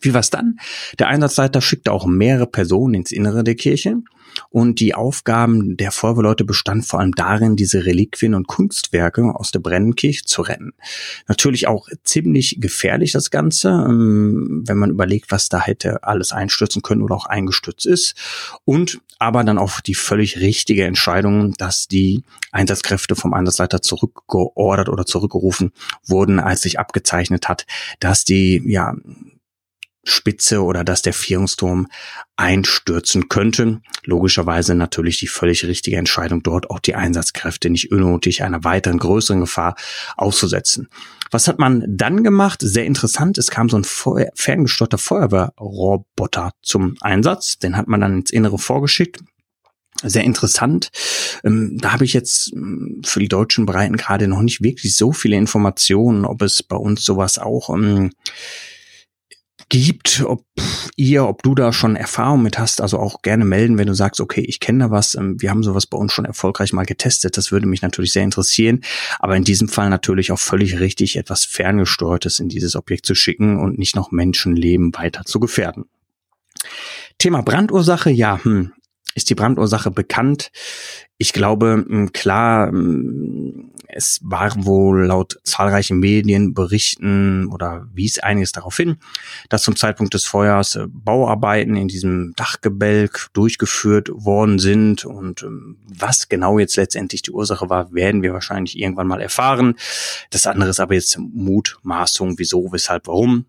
Wie 0.00 0.14
war's 0.14 0.30
dann? 0.30 0.58
Der 0.98 1.08
Einsatzleiter 1.08 1.60
schickte 1.60 1.92
auch 1.92 2.06
mehrere 2.06 2.46
Personen 2.46 2.94
ins 2.94 3.10
Innere 3.10 3.42
der 3.42 3.54
Kirche 3.54 4.02
und 4.50 4.80
die 4.80 4.94
Aufgaben 4.94 5.76
der 5.76 5.92
Feuerwehrleute 5.92 6.44
bestand 6.44 6.86
vor 6.86 7.00
allem 7.00 7.12
darin, 7.12 7.56
diese 7.56 7.84
Reliquien 7.86 8.34
und 8.34 8.46
Kunstwerke 8.46 9.34
aus 9.34 9.50
der 9.50 9.60
Brennenkirche 9.60 10.24
zu 10.24 10.42
retten. 10.42 10.72
Natürlich 11.26 11.66
auch 11.66 11.88
ziemlich 12.04 12.58
gefährlich 12.60 13.12
das 13.12 13.30
Ganze, 13.30 13.68
ähm, 13.68 14.62
wenn 14.66 14.78
man 14.78 14.90
überlegt, 14.90 15.30
was 15.30 15.48
da 15.48 15.60
hätte 15.60 16.02
alles 16.04 16.32
einstürzen 16.32 16.82
können 16.82 17.02
oder 17.02 17.14
auch 17.14 17.26
eingestürzt 17.26 17.86
ist. 17.86 18.14
Und 18.64 19.00
aber 19.18 19.42
dann 19.42 19.58
auch 19.58 19.80
die 19.80 19.94
völlig 19.94 20.38
richtige 20.38 20.84
Entscheidung, 20.84 21.52
dass 21.54 21.88
die 21.88 22.22
Einsatzkräfte 22.52 23.16
vom 23.16 23.34
Einsatzleiter 23.34 23.82
zurückgeordert 23.82 24.88
oder 24.88 25.06
zurückgerufen 25.06 25.72
wurden, 26.06 26.38
als 26.38 26.62
sich 26.62 26.78
abgezeichnet 26.78 27.48
hat, 27.48 27.66
dass 27.98 28.24
die 28.24 28.62
ja 28.64 28.94
Spitze 30.10 30.62
oder 30.62 30.84
dass 30.84 31.02
der 31.02 31.12
Vierungsturm 31.12 31.88
einstürzen 32.36 33.28
könnte. 33.28 33.80
Logischerweise 34.04 34.74
natürlich 34.74 35.18
die 35.18 35.26
völlig 35.26 35.64
richtige 35.64 35.96
Entscheidung, 35.96 36.42
dort 36.42 36.70
auch 36.70 36.78
die 36.78 36.94
Einsatzkräfte 36.94 37.70
nicht 37.70 37.90
unnötig 37.90 38.42
einer 38.42 38.64
weiteren 38.64 38.98
größeren 38.98 39.40
Gefahr 39.40 39.76
auszusetzen. 40.16 40.88
Was 41.30 41.48
hat 41.48 41.58
man 41.58 41.84
dann 41.88 42.24
gemacht? 42.24 42.60
Sehr 42.62 42.86
interessant. 42.86 43.38
Es 43.38 43.50
kam 43.50 43.68
so 43.68 43.76
ein 43.76 43.84
Feuer 43.84 44.30
ferngesteuerter 44.34 44.98
Feuerwehrroboter 44.98 46.52
zum 46.62 46.96
Einsatz. 47.00 47.58
Den 47.58 47.76
hat 47.76 47.88
man 47.88 48.00
dann 48.00 48.20
ins 48.20 48.30
Innere 48.30 48.58
vorgeschickt 48.58 49.20
sehr 50.04 50.24
interessant. 50.24 50.90
Ähm, 51.44 51.76
da 51.80 51.92
habe 51.92 52.04
ich 52.04 52.12
jetzt 52.12 52.52
ähm, 52.52 53.02
für 53.04 53.20
die 53.20 53.28
deutschen 53.28 53.66
Breiten 53.66 53.96
gerade 53.96 54.28
noch 54.28 54.42
nicht 54.42 54.62
wirklich 54.62 54.96
so 54.96 55.12
viele 55.12 55.36
Informationen, 55.36 56.24
ob 56.24 56.42
es 56.42 56.62
bei 56.62 56.76
uns 56.76 57.04
sowas 57.04 57.38
auch 57.38 57.70
ähm, 57.70 58.12
gibt, 59.68 60.22
ob 60.24 60.44
ihr, 60.96 61.26
ob 61.26 61.42
du 61.42 61.54
da 61.54 61.72
schon 61.72 61.96
Erfahrung 61.96 62.42
mit 62.42 62.58
hast, 62.58 62.80
also 62.80 62.98
auch 62.98 63.22
gerne 63.22 63.44
melden, 63.44 63.78
wenn 63.78 63.86
du 63.86 63.94
sagst, 63.94 64.20
okay, 64.20 64.40
ich 64.40 64.60
kenne 64.60 64.84
da 64.84 64.90
was, 64.90 65.14
ähm, 65.14 65.40
wir 65.40 65.50
haben 65.50 65.62
sowas 65.62 65.86
bei 65.86 65.98
uns 65.98 66.12
schon 66.12 66.24
erfolgreich 66.24 66.72
mal 66.72 66.86
getestet, 66.86 67.36
das 67.36 67.52
würde 67.52 67.66
mich 67.66 67.82
natürlich 67.82 68.12
sehr 68.12 68.24
interessieren, 68.24 68.82
aber 69.18 69.36
in 69.36 69.44
diesem 69.44 69.68
Fall 69.68 69.90
natürlich 69.90 70.32
auch 70.32 70.38
völlig 70.38 70.80
richtig, 70.80 71.16
etwas 71.16 71.44
ferngesteuertes 71.44 72.40
in 72.40 72.48
dieses 72.48 72.76
Objekt 72.76 73.06
zu 73.06 73.14
schicken 73.14 73.58
und 73.58 73.78
nicht 73.78 73.94
noch 73.94 74.10
Menschenleben 74.10 74.94
weiter 74.94 75.24
zu 75.24 75.40
gefährden. 75.40 75.84
Thema 77.18 77.42
Brandursache, 77.42 78.10
ja, 78.10 78.42
hm, 78.42 78.72
ist 79.18 79.28
die 79.28 79.34
Brandursache 79.34 79.90
bekannt? 79.90 80.50
Ich 81.18 81.32
glaube, 81.32 81.84
hm, 81.86 82.12
klar, 82.12 82.68
hm, 82.68 83.72
es 83.88 84.20
war 84.22 84.52
wohl 84.64 85.06
laut 85.06 85.40
zahlreichen 85.42 85.98
Medienberichten 85.98 87.48
oder 87.48 87.88
wies 87.92 88.20
einiges 88.20 88.52
darauf 88.52 88.76
hin, 88.76 88.98
dass 89.48 89.64
zum 89.64 89.74
Zeitpunkt 89.74 90.14
des 90.14 90.24
Feuers 90.24 90.76
äh, 90.76 90.86
Bauarbeiten 90.88 91.74
in 91.74 91.88
diesem 91.88 92.32
Dachgebälk 92.36 93.26
durchgeführt 93.32 94.08
worden 94.12 94.60
sind 94.60 95.04
und 95.04 95.42
ähm, 95.42 95.78
was 95.88 96.28
genau 96.28 96.60
jetzt 96.60 96.76
letztendlich 96.76 97.22
die 97.22 97.32
Ursache 97.32 97.68
war, 97.68 97.92
werden 97.92 98.22
wir 98.22 98.32
wahrscheinlich 98.32 98.78
irgendwann 98.78 99.08
mal 99.08 99.20
erfahren. 99.20 99.74
Das 100.30 100.46
andere 100.46 100.70
ist 100.70 100.80
aber 100.80 100.94
jetzt 100.94 101.18
Mutmaßung, 101.18 102.38
wieso, 102.38 102.70
weshalb, 102.70 103.08
warum. 103.08 103.46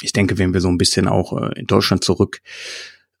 Ich 0.00 0.12
denke, 0.12 0.38
wenn 0.38 0.54
wir 0.54 0.62
so 0.62 0.68
ein 0.68 0.78
bisschen 0.78 1.06
auch 1.06 1.38
äh, 1.38 1.60
in 1.60 1.66
Deutschland 1.66 2.02
zurück 2.02 2.40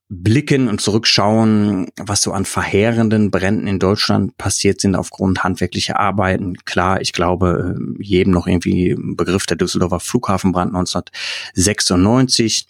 blicken 0.08 0.68
und 0.68 0.80
zurückschauen, 0.80 1.88
was 1.98 2.22
so 2.22 2.32
an 2.32 2.44
verheerenden 2.44 3.32
Bränden 3.32 3.66
in 3.66 3.80
Deutschland 3.80 4.36
passiert 4.38 4.80
sind 4.80 4.94
aufgrund 4.94 5.42
handwerklicher 5.42 5.98
Arbeiten. 5.98 6.54
Klar, 6.64 7.00
ich 7.00 7.12
glaube, 7.12 7.76
äh, 7.76 8.02
jedem 8.02 8.32
noch 8.32 8.46
irgendwie 8.46 8.96
Begriff 8.96 9.46
der 9.46 9.56
Düsseldorfer 9.56 9.98
Flughafenbrand 10.00 10.74
1996. 10.74 12.68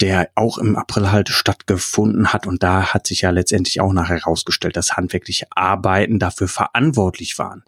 der 0.00 0.28
auch 0.34 0.58
im 0.58 0.76
April 0.76 1.10
halt 1.10 1.28
stattgefunden 1.28 2.32
hat. 2.32 2.46
Und 2.46 2.62
da 2.62 2.92
hat 2.92 3.06
sich 3.06 3.22
ja 3.22 3.30
letztendlich 3.30 3.80
auch 3.80 3.92
nachher 3.92 4.18
herausgestellt, 4.18 4.76
dass 4.76 4.96
handwerkliche 4.96 5.46
Arbeiten 5.50 6.18
dafür 6.18 6.48
verantwortlich 6.48 7.38
waren. 7.38 7.62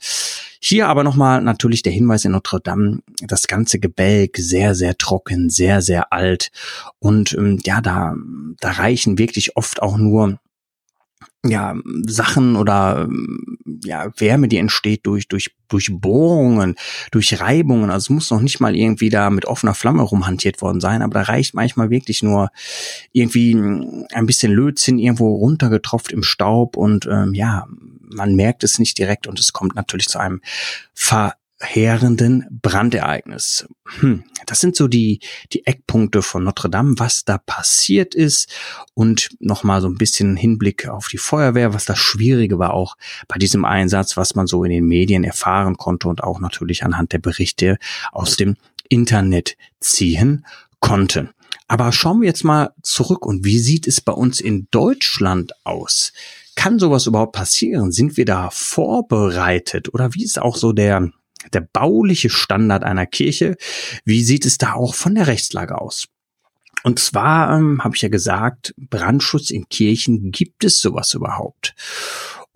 Hier 0.61 0.89
aber 0.89 1.05
nochmal 1.05 1.41
natürlich 1.41 1.83
der 1.83 1.93
Hinweis 1.93 2.25
in 2.25 2.33
Notre 2.33 2.61
Dame, 2.61 3.01
das 3.21 3.47
ganze 3.47 3.79
Gebälk 3.79 4.37
sehr, 4.37 4.75
sehr 4.75 4.99
trocken, 4.99 5.51
sehr, 5.51 5.83
sehr 5.83 6.13
alt. 6.13 6.51
Und 6.99 7.33
ähm, 7.35 7.61
ja, 7.65 7.81
da, 7.81 8.15
da 8.61 8.73
reichen 8.73 9.19
wirklich 9.19 9.57
oft 9.57 9.81
auch 9.81 9.97
nur 9.97 10.39
ja, 11.45 11.77
Sachen 12.07 12.57
oder 12.57 13.09
ja, 13.85 14.11
Wärme, 14.17 14.49
die 14.49 14.57
entsteht 14.57 15.07
durch, 15.07 15.29
durch, 15.29 15.55
durch 15.69 15.89
Bohrungen, 15.93 16.75
durch 17.13 17.41
Reibungen. 17.41 17.91
Also 17.91 18.07
es 18.07 18.11
muss 18.11 18.31
noch 18.31 18.41
nicht 18.41 18.61
mal 18.61 18.75
irgendwie 18.75 19.09
da 19.09 19.31
mit 19.31 19.45
offener 19.45 19.75
Flamme 19.75 20.03
rumhantiert 20.03 20.61
worden 20.61 20.81
sein, 20.81 21.01
aber 21.01 21.15
da 21.15 21.23
reicht 21.23 21.55
manchmal 21.55 21.91
wirklich 21.91 22.23
nur 22.23 22.51
irgendwie 23.13 23.55
ein 23.55 24.27
bisschen 24.27 24.53
Lötzinn 24.53 24.99
irgendwo 24.99 25.37
runtergetropft 25.37 26.11
im 26.11 26.25
Staub 26.25 26.77
und 26.77 27.07
ähm, 27.07 27.35
ja, 27.35 27.67
man 28.11 28.35
merkt 28.35 28.65
es 28.65 28.79
nicht 28.79 28.99
direkt 28.99 29.27
und 29.27 29.39
es 29.39 29.53
kommt 29.53 29.77
natürlich 29.77 30.09
zu 30.09 30.19
einem 30.19 30.41
Ver 30.95 31.35
verheerenden 31.59 32.47
Brandereignis. 32.51 33.67
Hm, 33.99 34.25
das 34.47 34.61
sind 34.61 34.77
so 34.77 34.87
die, 34.87 35.21
die 35.53 35.67
Eckpunkte 35.67 36.23
von 36.23 36.45
Notre 36.45 36.71
Dame, 36.71 36.95
was 36.99 37.25
da 37.25 37.39
passiert 37.39 38.15
ist 38.15 38.51
und 38.95 39.31
nochmal 39.41 39.81
so 39.81 39.89
ein 39.89 39.99
bisschen 39.99 40.37
Hinblick 40.37 40.89
auf 40.89 41.09
die 41.09 41.19
Feuerwehr, 41.19 41.75
was 41.75 41.85
das 41.85 41.99
Schwierige 41.99 42.59
war 42.59 42.75
auch 42.75 42.97
bei 43.27 43.39
diesem 43.39 43.65
Einsatz, 43.65 44.17
was 44.17 44.37
man 44.37 44.47
so 44.47 44.63
in 44.63 44.71
den 44.71 44.87
Medien 44.87 45.25
erfahren 45.25 45.77
konnte 45.77 46.09
und 46.09 46.23
auch 46.23 46.39
natürlich 46.39 46.85
anhand 46.85 47.13
der 47.13 47.19
Berichte 47.19 47.79
aus 48.13 48.37
dem 48.37 48.57
Internet 48.89 49.57
ziehen 49.81 50.47
konnte. 50.81 51.31
Aber 51.67 51.93
schauen 51.93 52.21
wir 52.21 52.29
jetzt 52.29 52.45
mal 52.45 52.73
zurück 52.83 53.27
und 53.27 53.45
wie 53.45 53.59
sieht 53.59 53.89
es 53.89 54.01
bei 54.01 54.13
uns 54.13 54.41
in 54.41 54.69
Deutschland 54.71 55.53
aus? 55.65 56.13
Kann 56.55 56.79
sowas 56.79 57.07
überhaupt 57.07 57.33
passieren? 57.33 57.93
Sind 57.93 58.17
wir 58.17 58.25
da 58.25 58.49
vorbereitet? 58.51 59.93
Oder 59.93 60.15
wie 60.15 60.25
ist 60.25 60.41
auch 60.41 60.57
so 60.57 60.73
der, 60.73 61.13
der 61.55 61.61
bauliche 61.61 62.31
Standard 62.31 62.85
einer 62.85 63.07
Kirche. 63.07 63.57
Wie 64.05 64.23
sieht 64.23 64.47
es 64.47 64.59
da 64.59 64.75
auch 64.75 64.95
von 64.95 65.15
der 65.15 65.27
Rechtslage 65.27 65.81
aus? 65.81 66.09
Und 66.85 66.99
zwar 66.99 67.57
ähm, 67.57 67.83
habe 67.83 67.97
ich 67.97 68.03
ja 68.03 68.09
gesagt, 68.09 68.75
Brandschutz 68.77 69.51
in 69.51 69.69
Kirchen 69.69 70.31
gibt 70.31 70.65
es 70.65 70.81
sowas 70.81 71.13
überhaupt. 71.15 71.75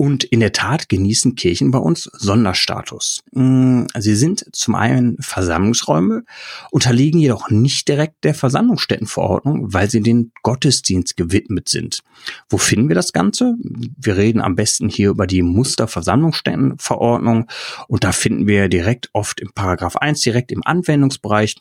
Und 0.02 0.24
in 0.24 0.40
der 0.40 0.50
Tat 0.50 0.88
genießen 0.88 1.36
Kirchen 1.36 1.70
bei 1.70 1.78
uns 1.78 2.10
Sonderstatus. 2.12 3.22
Mm, 3.30 3.84
sie 3.96 4.16
sind 4.16 4.44
zum 4.52 4.74
einen 4.74 5.16
Versammlungsräume, 5.20 6.24
unterliegen 6.72 7.20
jedoch 7.20 7.50
nicht 7.50 7.86
direkt 7.86 8.24
der 8.24 8.34
Versammlungsstättenverordnung, 8.34 9.72
weil 9.72 9.88
sie 9.88 10.00
den 10.00 10.32
Gottesdienst 10.42 11.16
gewidmet 11.16 11.68
sind. 11.68 12.00
Wo 12.48 12.58
finden 12.58 12.88
wir 12.88 12.96
das 12.96 13.12
Ganze? 13.12 13.54
Wir 13.62 14.16
reden 14.16 14.40
am 14.40 14.56
besten 14.56 14.88
hier 14.88 15.10
über 15.10 15.28
die 15.28 15.42
Musterversammlungsstättenverordnung 15.42 17.46
und 17.86 18.02
da 18.02 18.10
finden 18.10 18.48
wir 18.48 18.68
direkt 18.68 19.08
oft 19.12 19.40
im 19.40 19.52
Paragraph 19.54 19.94
1 19.94 20.20
direkt 20.22 20.50
im 20.50 20.66
Anwendungsbereich 20.66 21.58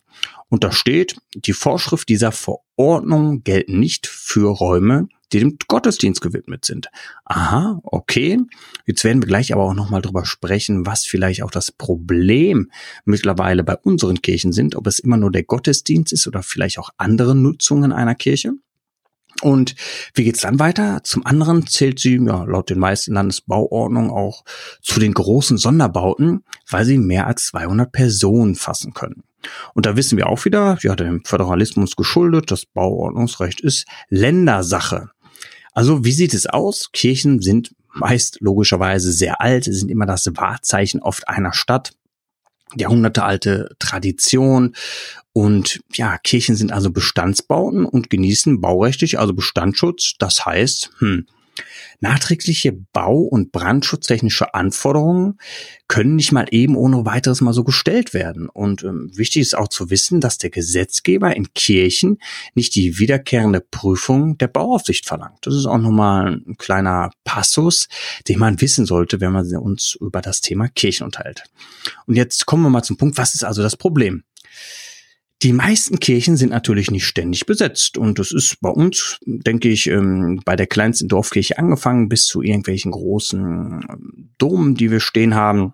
und 0.50 0.64
da 0.64 0.72
steht, 0.72 1.18
die 1.36 1.54
Vorschrift 1.54 2.10
dieser 2.10 2.32
Verordnung 2.32 3.44
gelten 3.44 3.80
nicht 3.80 4.08
für 4.08 4.50
Räume, 4.50 5.10
die 5.34 5.40
dem 5.40 5.58
Gottesdienst 5.68 6.22
gewidmet 6.22 6.66
sind. 6.66 6.90
Aha, 7.26 7.80
okay. 7.84 8.40
Jetzt 8.86 9.04
werden 9.04 9.22
wir 9.22 9.28
gleich 9.28 9.54
aber 9.54 9.64
auch 9.64 9.74
nochmal 9.74 10.02
drüber 10.02 10.26
sprechen, 10.26 10.86
was 10.86 11.06
vielleicht 11.06 11.44
auch 11.44 11.52
das 11.52 11.72
Problem 11.72 12.72
mittlerweile 13.06 13.64
bei 13.64 13.78
unseren 13.78 14.22
Kirchen 14.22 14.52
sind, 14.52 14.76
ob 14.76 14.88
es 14.88 15.00
immer 15.00 15.18
nur 15.18 15.32
der 15.32 15.44
Gottesdienst 15.44 16.14
ist 16.14 16.28
oder 16.28 16.44
vielleicht 16.44 16.80
auch 16.80 16.90
andere 16.98 17.36
Nutzungen 17.36 17.92
einer 17.92 18.16
Kirche. 18.16 18.54
Und 19.42 19.76
wie 20.14 20.24
geht's 20.24 20.42
dann 20.42 20.60
weiter? 20.60 21.02
Zum 21.04 21.26
anderen 21.26 21.66
zählt 21.66 22.00
sie 22.00 22.18
ja, 22.18 22.44
laut 22.44 22.70
den 22.70 22.80
meisten 22.80 23.14
Landesbauordnungen 23.14 24.12
auch 24.12 24.44
zu 24.82 25.00
den 25.00 25.14
großen 25.14 25.58
Sonderbauten, 25.58 26.44
weil 26.70 26.86
sie 26.86 26.98
mehr 26.98 27.28
als 27.28 27.46
200 27.48 27.92
Personen 27.92 28.56
fassen 28.56 28.94
können. 28.94 29.24
Und 29.74 29.88
da 29.88 29.96
wissen 29.96 30.18
wir 30.18 30.28
auch 30.28 30.46
wieder, 30.46 30.78
ja, 30.82 30.96
dem 30.96 31.24
Föderalismus 31.26 31.96
geschuldet, 31.96 32.52
das 32.52 32.66
Bauordnungsrecht 32.66 33.62
ist 33.62 33.88
Ländersache. 34.10 35.10
Also 35.72 36.04
wie 36.04 36.12
sieht 36.12 36.34
es 36.34 36.48
aus? 36.48 36.92
Kirchen 36.92 37.42
sind 37.42 37.74
meist 37.94 38.38
logischerweise 38.42 39.12
sehr 39.12 39.42
alt, 39.42 39.66
sind 39.66 39.92
immer 39.92 40.06
das 40.06 40.26
Wahrzeichen 40.36 41.02
oft 41.02 41.28
einer 41.28 41.54
Stadt. 41.54 41.94
Jahrhundertealte 42.76 43.76
Tradition 43.80 44.76
und 45.34 45.82
ja, 45.94 46.18
Kirchen 46.18 46.56
sind 46.56 46.72
also 46.72 46.90
Bestandsbauten 46.90 47.86
und 47.86 48.10
genießen 48.10 48.62
baurechtlich 48.62 49.20
also 49.20 49.34
Bestandsschutz. 49.34 50.14
Das 50.20 50.46
heißt, 50.46 50.92
hm, 51.00 51.26
Nachträgliche 52.02 52.74
Bau- 52.74 53.22
und 53.22 53.52
brandschutztechnische 53.52 54.54
Anforderungen 54.54 55.38
können 55.88 56.16
nicht 56.16 56.32
mal 56.32 56.48
eben 56.50 56.76
ohne 56.76 57.06
weiteres 57.06 57.42
mal 57.42 57.54
so 57.54 57.64
gestellt 57.64 58.14
werden. 58.14 58.50
Und 58.50 58.84
ähm, 58.84 59.12
wichtig 59.16 59.44
ist 59.44 59.56
auch 59.56 59.68
zu 59.68 59.90
wissen, 59.92 60.20
dass 60.20 60.40
der 60.40 60.50
Gesetzgeber 60.50 61.36
in 61.36 61.54
Kirchen 61.54 62.18
nicht 62.56 62.74
die 62.76 62.98
wiederkehrende 62.98 63.62
Prüfung 63.62 64.38
der 64.40 64.48
Bauaufsicht 64.48 65.06
verlangt. 65.06 65.40
Das 65.44 65.54
ist 65.54 65.68
auch 65.68 65.78
nochmal 65.78 66.42
ein 66.48 66.58
kleiner 66.58 67.12
Passus, 67.24 67.88
den 68.28 68.40
man 68.40 68.60
wissen 68.62 68.86
sollte, 68.88 69.22
wenn 69.22 69.32
man 69.32 69.46
uns 69.58 69.96
über 70.00 70.22
das 70.22 70.42
Thema 70.42 70.68
Kirchen 70.70 71.06
unterhält. 71.06 71.44
Und 72.08 72.16
jetzt 72.16 72.46
kommen 72.48 72.64
wir 72.64 72.70
mal 72.70 72.84
zum 72.84 72.98
Punkt, 72.98 73.18
was 73.18 73.36
ist 73.36 73.44
also 73.44 73.62
das 73.62 73.78
Problem? 73.78 74.24
Die 75.44 75.54
meisten 75.54 76.00
Kirchen 76.00 76.38
sind 76.38 76.50
natürlich 76.50 76.92
nicht 76.92 77.06
ständig 77.06 77.48
besetzt 77.48 77.98
und 77.98 78.20
das 78.20 78.32
ist 78.32 78.62
bei 78.62 78.70
uns, 78.70 79.18
denke 79.26 79.70
ich, 79.70 79.88
ähm, 79.88 80.40
bei 80.46 80.56
der 80.56 80.68
kleinsten 80.68 81.08
Dorfkirche 81.08 81.58
angefangen 81.58 82.10
bis 82.10 82.26
zu 82.26 82.44
irgendwelchen 82.44 82.92
großen 82.92 83.82
ähm, 83.90 84.30
Domen, 84.38 84.76
die 84.76 84.92
wir 84.92 85.00
stehen 85.00 85.34
haben. 85.34 85.74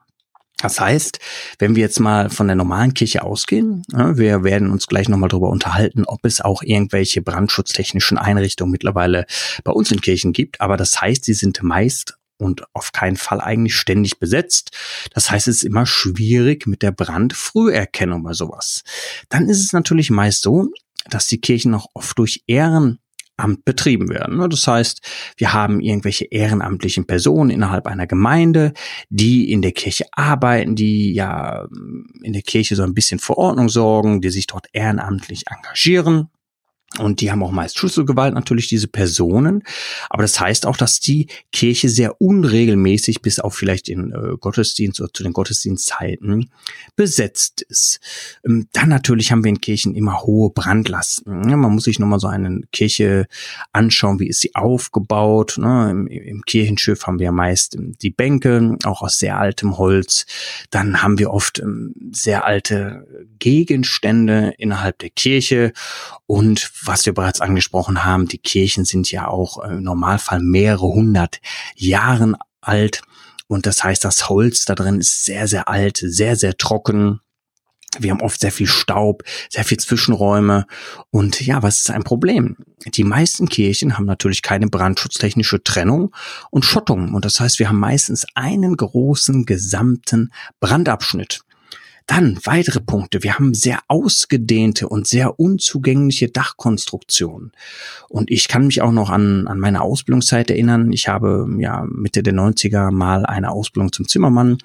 Das 0.62 0.80
heißt, 0.80 1.20
wenn 1.60 1.76
wir 1.76 1.82
jetzt 1.82 2.00
mal 2.00 2.30
von 2.30 2.48
der 2.48 2.56
normalen 2.56 2.96
Kirche 2.96 3.22
ausgehen, 3.22 3.84
wir 3.94 4.44
werden 4.44 4.72
uns 4.72 4.88
gleich 4.88 5.08
nochmal 5.08 5.30
darüber 5.30 5.50
unterhalten, 5.50 6.04
ob 6.06 6.26
es 6.26 6.42
auch 6.42 6.64
irgendwelche 6.64 7.22
brandschutztechnischen 7.22 8.18
Einrichtungen 8.18 8.72
mittlerweile 8.72 9.28
bei 9.64 9.72
uns 9.72 9.92
in 9.92 10.02
Kirchen 10.02 10.34
gibt. 10.34 10.60
Aber 10.60 10.76
das 10.76 11.00
heißt, 11.00 11.26
sie 11.26 11.36
sind 11.36 11.62
meist 11.62 12.18
und 12.38 12.64
auf 12.74 12.92
keinen 12.92 13.18
Fall 13.18 13.42
eigentlich 13.42 13.76
ständig 13.76 14.20
besetzt. 14.20 14.72
Das 15.14 15.32
heißt, 15.32 15.48
es 15.48 15.58
ist 15.58 15.64
immer 15.64 15.86
schwierig 15.86 16.68
mit 16.68 16.82
der 16.82 16.92
Brandfrüherkennung 16.92 18.24
bei 18.24 18.34
sowas. 18.34 18.84
Dann 19.30 19.50
ist 19.50 19.64
es 19.64 19.74
natürlich 19.74 20.10
meist 20.10 20.42
so, 20.42 20.70
dass 21.10 21.28
die 21.28 21.40
Kirchen 21.40 21.72
noch 21.72 21.88
oft 21.94 22.18
durch 22.20 22.44
Ehrenamt 22.48 23.00
betrieben 23.66 24.10
werden. 24.10 24.50
Das 24.50 24.68
heißt, 24.68 25.02
wir 25.38 25.54
haben 25.54 25.80
irgendwelche 25.80 26.26
ehrenamtlichen 26.26 27.06
Personen 27.06 27.50
innerhalb 27.50 27.88
einer 27.88 28.08
Gemeinde, 28.08 28.74
die 29.10 29.52
in 29.52 29.62
der 29.62 29.72
Kirche 29.72 30.06
arbeiten, 30.12 30.76
die 30.76 31.14
ja 31.14 31.68
in 32.24 32.34
der 32.34 32.42
Kirche 32.42 32.76
so 32.76 32.84
ein 32.84 32.94
bisschen 32.94 33.20
für 33.20 33.38
Ordnung 33.38 33.70
sorgen, 33.70 34.22
die 34.22 34.30
sich 34.30 34.48
dort 34.48 34.68
ehrenamtlich 34.74 35.46
engagieren. 35.50 36.30
Und 37.00 37.20
die 37.20 37.32
haben 37.32 37.44
auch 37.44 37.52
meist 37.52 37.78
Schlüsselgewalt 37.78 38.34
natürlich, 38.34 38.70
diese 38.70 38.88
Personen. 38.88 39.64
Aber 40.10 40.24
das 40.24 40.40
heißt 40.40 40.66
auch, 40.66 40.78
dass 40.78 41.02
die 41.02 41.28
Kirche 41.52 41.90
sehr 41.90 42.22
unregelmäßig 42.22 43.22
bis 43.22 43.40
auf 43.40 43.56
vielleicht 43.56 43.90
den 43.90 44.14
äh, 44.14 44.38
Gottesdienst 44.40 45.02
oder 45.02 45.14
zu 45.14 45.24
den 45.24 45.34
Gottesdienstzeiten 45.34 46.50
besetzt 46.96 47.62
ist. 47.64 48.00
Ähm, 48.46 48.68
dann 48.72 48.88
natürlich 48.88 49.32
haben 49.32 49.44
wir 49.44 49.50
in 49.50 49.60
Kirchen 49.60 49.96
immer 49.96 50.22
hohe 50.24 50.50
Brandlasten. 50.50 51.50
Ja, 51.50 51.58
man 51.58 51.74
muss 51.74 51.84
sich 51.84 52.00
nochmal 52.00 52.20
so 52.20 52.28
eine 52.28 52.62
Kirche 52.72 53.28
anschauen, 53.74 54.22
wie 54.22 54.30
ist 54.30 54.40
sie 54.40 54.56
aufgebaut. 54.56 55.58
Ne? 55.58 55.92
Im, 55.92 56.08
Im, 56.08 56.42
Kirchenschiff 56.44 57.06
haben 57.06 57.20
wir 57.20 57.34
meist 57.34 57.76
ähm, 57.76 57.96
die 58.02 58.12
Bänke, 58.12 58.78
auch 58.86 59.02
aus 59.02 59.20
sehr 59.20 59.38
altem 59.38 59.78
Holz. 59.78 60.26
Dann 60.70 61.04
haben 61.04 61.20
wir 61.20 61.32
oft 61.32 61.60
ähm, 61.60 61.94
sehr 62.12 62.46
alte 62.46 63.06
Gegenstände 63.40 64.54
innerhalb 64.58 65.00
der 65.00 65.10
Kirche 65.10 65.74
und 66.26 66.72
was 66.88 67.06
wir 67.06 67.14
bereits 67.14 67.42
angesprochen 67.42 68.06
haben, 68.06 68.28
die 68.28 68.38
Kirchen 68.38 68.86
sind 68.86 69.12
ja 69.12 69.28
auch 69.28 69.64
im 69.64 69.84
Normalfall 69.84 70.40
mehrere 70.40 70.88
hundert 70.88 71.40
Jahren 71.76 72.36
alt. 72.62 73.02
Und 73.48 73.66
das 73.66 73.84
heißt, 73.84 74.04
das 74.04 74.30
Holz 74.30 74.66
da 74.66 74.76
drin 74.76 75.00
ist 75.00 75.26
sehr, 75.26 75.48
sehr 75.48 75.68
alt, 75.68 75.98
sehr, 75.98 76.36
sehr 76.36 76.58
trocken. 76.58 77.22
Wir 78.00 78.12
haben 78.12 78.22
oft 78.22 78.40
sehr 78.40 78.52
viel 78.52 78.68
Staub, 78.68 79.24
sehr 79.50 79.64
viel 79.64 79.78
Zwischenräume. 79.78 80.66
Und 81.10 81.46
ja, 81.46 81.64
was 81.64 81.80
ist 81.80 81.90
ein 81.90 82.04
Problem? 82.04 82.58
Die 82.86 83.06
meisten 83.06 83.48
Kirchen 83.48 83.98
haben 83.98 84.06
natürlich 84.06 84.42
keine 84.42 84.68
brandschutztechnische 84.68 85.64
Trennung 85.64 86.14
und 86.52 86.66
Schottung. 86.66 87.14
Und 87.14 87.26
das 87.26 87.40
heißt, 87.40 87.60
wir 87.60 87.70
haben 87.70 87.80
meistens 87.80 88.26
einen 88.36 88.76
großen 88.76 89.46
gesamten 89.46 90.32
Brandabschnitt. 90.60 91.42
Dann 92.08 92.40
weitere 92.46 92.80
Punkte. 92.80 93.22
Wir 93.22 93.34
haben 93.34 93.54
sehr 93.54 93.80
ausgedehnte 93.90 94.88
und 94.88 95.06
sehr 95.08 95.42
unzugängliche 95.42 96.30
Dachkonstruktionen. 96.30 97.52
Und 98.08 98.32
ich 98.32 98.48
kann 98.48 98.66
mich 98.66 98.82
auch 98.82 98.94
noch 98.94 99.10
an, 99.10 99.46
an 99.48 99.60
meine 99.60 99.82
Ausbildungszeit 99.82 100.50
erinnern. 100.50 100.94
Ich 100.94 101.10
habe 101.10 101.46
ja 101.60 101.86
Mitte 101.90 102.24
der 102.24 102.34
90er 102.34 102.92
mal 102.92 103.26
eine 103.26 103.52
Ausbildung 103.52 103.92
zum 103.92 104.08
Zimmermann 104.08 104.58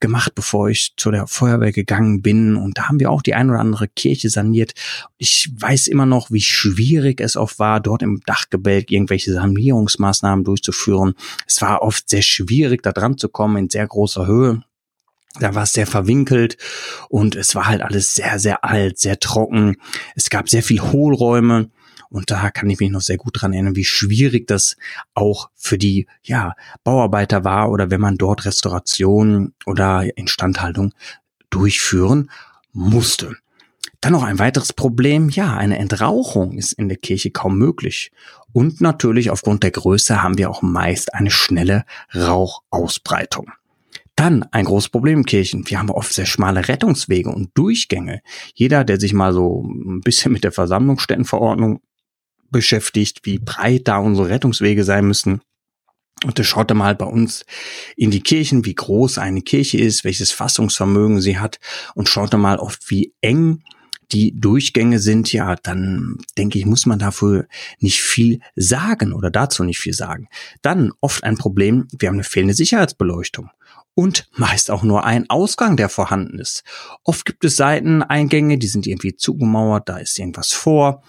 gemacht, 0.00 0.34
bevor 0.34 0.70
ich 0.70 0.94
zu 0.96 1.10
der 1.10 1.26
Feuerwehr 1.26 1.72
gegangen 1.72 2.22
bin. 2.22 2.56
Und 2.56 2.78
da 2.78 2.88
haben 2.88 3.00
wir 3.00 3.10
auch 3.10 3.20
die 3.20 3.34
ein 3.34 3.50
oder 3.50 3.60
andere 3.60 3.86
Kirche 3.86 4.30
saniert. 4.30 4.72
Ich 5.18 5.50
weiß 5.54 5.88
immer 5.88 6.06
noch, 6.06 6.30
wie 6.30 6.40
schwierig 6.40 7.20
es 7.20 7.36
oft 7.36 7.58
war, 7.58 7.80
dort 7.80 8.02
im 8.02 8.22
Dachgebälk 8.24 8.90
irgendwelche 8.90 9.34
Sanierungsmaßnahmen 9.34 10.42
durchzuführen. 10.42 11.12
Es 11.46 11.60
war 11.60 11.82
oft 11.82 12.08
sehr 12.08 12.22
schwierig, 12.22 12.82
da 12.82 12.92
dran 12.92 13.18
zu 13.18 13.28
kommen 13.28 13.58
in 13.58 13.68
sehr 13.68 13.86
großer 13.86 14.26
Höhe. 14.26 14.62
Da 15.40 15.54
war 15.54 15.64
es 15.64 15.72
sehr 15.72 15.86
verwinkelt 15.86 16.56
und 17.08 17.36
es 17.36 17.54
war 17.54 17.66
halt 17.66 17.82
alles 17.82 18.14
sehr, 18.14 18.38
sehr 18.38 18.64
alt, 18.64 18.98
sehr 18.98 19.20
trocken. 19.20 19.76
Es 20.14 20.30
gab 20.30 20.48
sehr 20.48 20.62
viel 20.62 20.80
Hohlräume 20.80 21.70
und 22.10 22.30
da 22.30 22.50
kann 22.50 22.70
ich 22.70 22.80
mich 22.80 22.90
noch 22.90 23.02
sehr 23.02 23.18
gut 23.18 23.40
dran 23.40 23.52
erinnern, 23.52 23.76
wie 23.76 23.84
schwierig 23.84 24.46
das 24.46 24.76
auch 25.14 25.50
für 25.54 25.78
die 25.78 26.06
ja, 26.22 26.54
Bauarbeiter 26.82 27.44
war 27.44 27.70
oder 27.70 27.90
wenn 27.90 28.00
man 28.00 28.16
dort 28.16 28.44
Restauration 28.46 29.52
oder 29.66 30.16
Instandhaltung 30.16 30.94
durchführen 31.50 32.30
musste. 32.72 33.36
Dann 34.00 34.12
noch 34.12 34.22
ein 34.22 34.38
weiteres 34.38 34.72
Problem. 34.72 35.28
Ja, 35.28 35.56
eine 35.56 35.78
Entrauchung 35.78 36.52
ist 36.52 36.72
in 36.72 36.88
der 36.88 36.98
Kirche 36.98 37.30
kaum 37.30 37.58
möglich. 37.58 38.12
Und 38.52 38.80
natürlich 38.80 39.30
aufgrund 39.30 39.62
der 39.62 39.72
Größe 39.72 40.22
haben 40.22 40.38
wir 40.38 40.50
auch 40.50 40.62
meist 40.62 41.14
eine 41.14 41.30
schnelle 41.30 41.84
Rauchausbreitung. 42.14 43.50
Dann 44.18 44.42
ein 44.50 44.64
großes 44.64 44.88
Problem 44.88 45.18
in 45.18 45.24
Kirchen. 45.24 45.70
Wir 45.70 45.78
haben 45.78 45.90
oft 45.90 46.12
sehr 46.12 46.26
schmale 46.26 46.66
Rettungswege 46.66 47.30
und 47.30 47.56
Durchgänge. 47.56 48.20
Jeder, 48.52 48.82
der 48.82 48.98
sich 48.98 49.12
mal 49.12 49.32
so 49.32 49.62
ein 49.64 50.00
bisschen 50.00 50.32
mit 50.32 50.42
der 50.42 50.50
Versammlungsstättenverordnung 50.50 51.80
beschäftigt, 52.50 53.20
wie 53.22 53.38
breit 53.38 53.86
da 53.86 53.98
unsere 53.98 54.28
Rettungswege 54.28 54.82
sein 54.82 55.06
müssen. 55.06 55.40
Und 56.24 56.36
der 56.36 56.42
schaut 56.42 56.74
mal 56.74 56.96
bei 56.96 57.04
uns 57.04 57.46
in 57.94 58.10
die 58.10 58.20
Kirchen, 58.20 58.64
wie 58.64 58.74
groß 58.74 59.18
eine 59.18 59.42
Kirche 59.42 59.78
ist, 59.78 60.02
welches 60.02 60.32
Fassungsvermögen 60.32 61.20
sie 61.20 61.38
hat 61.38 61.60
und 61.94 62.08
schaut 62.08 62.32
mal 62.32 62.58
oft, 62.58 62.90
wie 62.90 63.14
eng 63.20 63.62
die 64.10 64.34
Durchgänge 64.34 64.98
sind, 64.98 65.32
ja, 65.32 65.54
dann 65.54 66.16
denke 66.36 66.58
ich, 66.58 66.66
muss 66.66 66.86
man 66.86 66.98
dafür 66.98 67.46
nicht 67.78 68.00
viel 68.00 68.40
sagen 68.56 69.12
oder 69.12 69.30
dazu 69.30 69.62
nicht 69.62 69.78
viel 69.78 69.92
sagen. 69.92 70.26
Dann 70.60 70.90
oft 71.00 71.22
ein 71.22 71.36
Problem, 71.36 71.86
wir 71.96 72.08
haben 72.08 72.16
eine 72.16 72.24
fehlende 72.24 72.54
Sicherheitsbeleuchtung 72.54 73.50
und 73.98 74.28
meist 74.36 74.70
auch 74.70 74.84
nur 74.84 75.02
ein 75.02 75.28
Ausgang, 75.28 75.76
der 75.76 75.88
vorhanden 75.88 76.38
ist. 76.38 76.62
Oft 77.02 77.24
gibt 77.24 77.44
es 77.44 77.56
Seiteneingänge, 77.56 78.56
die 78.56 78.68
sind 78.68 78.86
irgendwie 78.86 79.16
zugemauert, 79.16 79.88
da 79.88 79.96
ist 79.96 80.16
irgendwas 80.20 80.52
vor. 80.52 81.02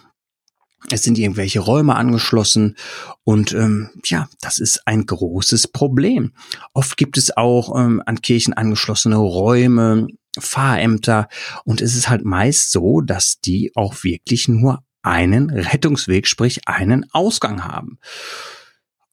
Es 0.89 1.03
sind 1.03 1.19
irgendwelche 1.19 1.59
Räume 1.59 1.95
angeschlossen 1.95 2.77
und 3.23 3.53
ähm, 3.53 3.91
ja, 4.05 4.27
das 4.41 4.57
ist 4.57 4.87
ein 4.87 5.05
großes 5.05 5.67
Problem. 5.67 6.33
Oft 6.73 6.97
gibt 6.97 7.19
es 7.19 7.37
auch 7.37 7.79
ähm, 7.79 8.01
an 8.07 8.23
Kirchen 8.23 8.53
angeschlossene 8.53 9.17
Räume, 9.17 10.07
Fahrämter 10.39 11.27
und 11.65 11.81
es 11.81 11.95
ist 11.95 12.09
halt 12.09 12.25
meist 12.25 12.71
so, 12.71 13.01
dass 13.01 13.39
die 13.39 13.71
auch 13.75 14.03
wirklich 14.03 14.47
nur 14.47 14.83
einen 15.03 15.51
Rettungsweg, 15.51 16.25
sprich 16.25 16.67
einen 16.67 17.05
Ausgang 17.11 17.65
haben. 17.65 17.99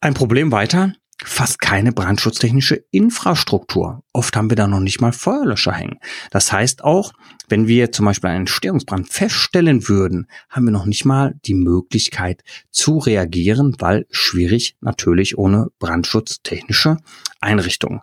Ein 0.00 0.14
Problem 0.14 0.50
weiter, 0.50 0.94
fast 1.24 1.60
keine 1.60 1.92
brandschutztechnische 1.92 2.84
Infrastruktur. 2.90 4.02
Oft 4.12 4.36
haben 4.36 4.50
wir 4.50 4.56
da 4.56 4.66
noch 4.66 4.80
nicht 4.80 5.00
mal 5.00 5.12
Feuerlöscher 5.12 5.72
hängen. 5.72 5.98
Das 6.30 6.52
heißt 6.52 6.84
auch, 6.84 7.12
wenn 7.48 7.68
wir 7.68 7.92
zum 7.92 8.06
Beispiel 8.06 8.30
einen 8.30 8.40
Entstehungsbrand 8.40 9.08
feststellen 9.10 9.88
würden, 9.88 10.26
haben 10.50 10.66
wir 10.66 10.72
noch 10.72 10.84
nicht 10.84 11.04
mal 11.04 11.34
die 11.44 11.54
Möglichkeit 11.54 12.42
zu 12.70 12.98
reagieren, 12.98 13.76
weil 13.78 14.06
schwierig 14.10 14.76
natürlich 14.80 15.38
ohne 15.38 15.68
brandschutztechnische 15.78 16.98
Einrichtung. 17.40 18.02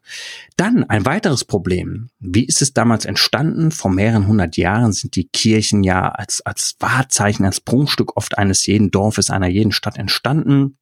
Dann 0.58 0.84
ein 0.90 1.06
weiteres 1.06 1.46
Problem. 1.46 2.10
Wie 2.20 2.46
ist 2.46 2.62
es 2.62 2.74
damals 2.74 3.06
entstanden? 3.06 3.72
Vor 3.72 3.92
mehreren 3.92 4.28
hundert 4.28 4.58
Jahren 4.58 4.94
sind 4.94 5.16
die 5.16 5.28
Kirchen 5.28 5.84
ja 5.84 6.10
als, 6.10 6.42
als 6.42 6.76
Wahrzeichen, 6.80 7.46
als 7.46 7.60
Prunkstück 7.60 8.16
oft 8.18 8.38
eines 8.38 8.66
jeden 8.66 8.92
Dorfes, 8.92 9.30
einer 9.30 9.48
jeden 9.48 9.72
Stadt 9.72 9.98
entstanden. 9.98 10.78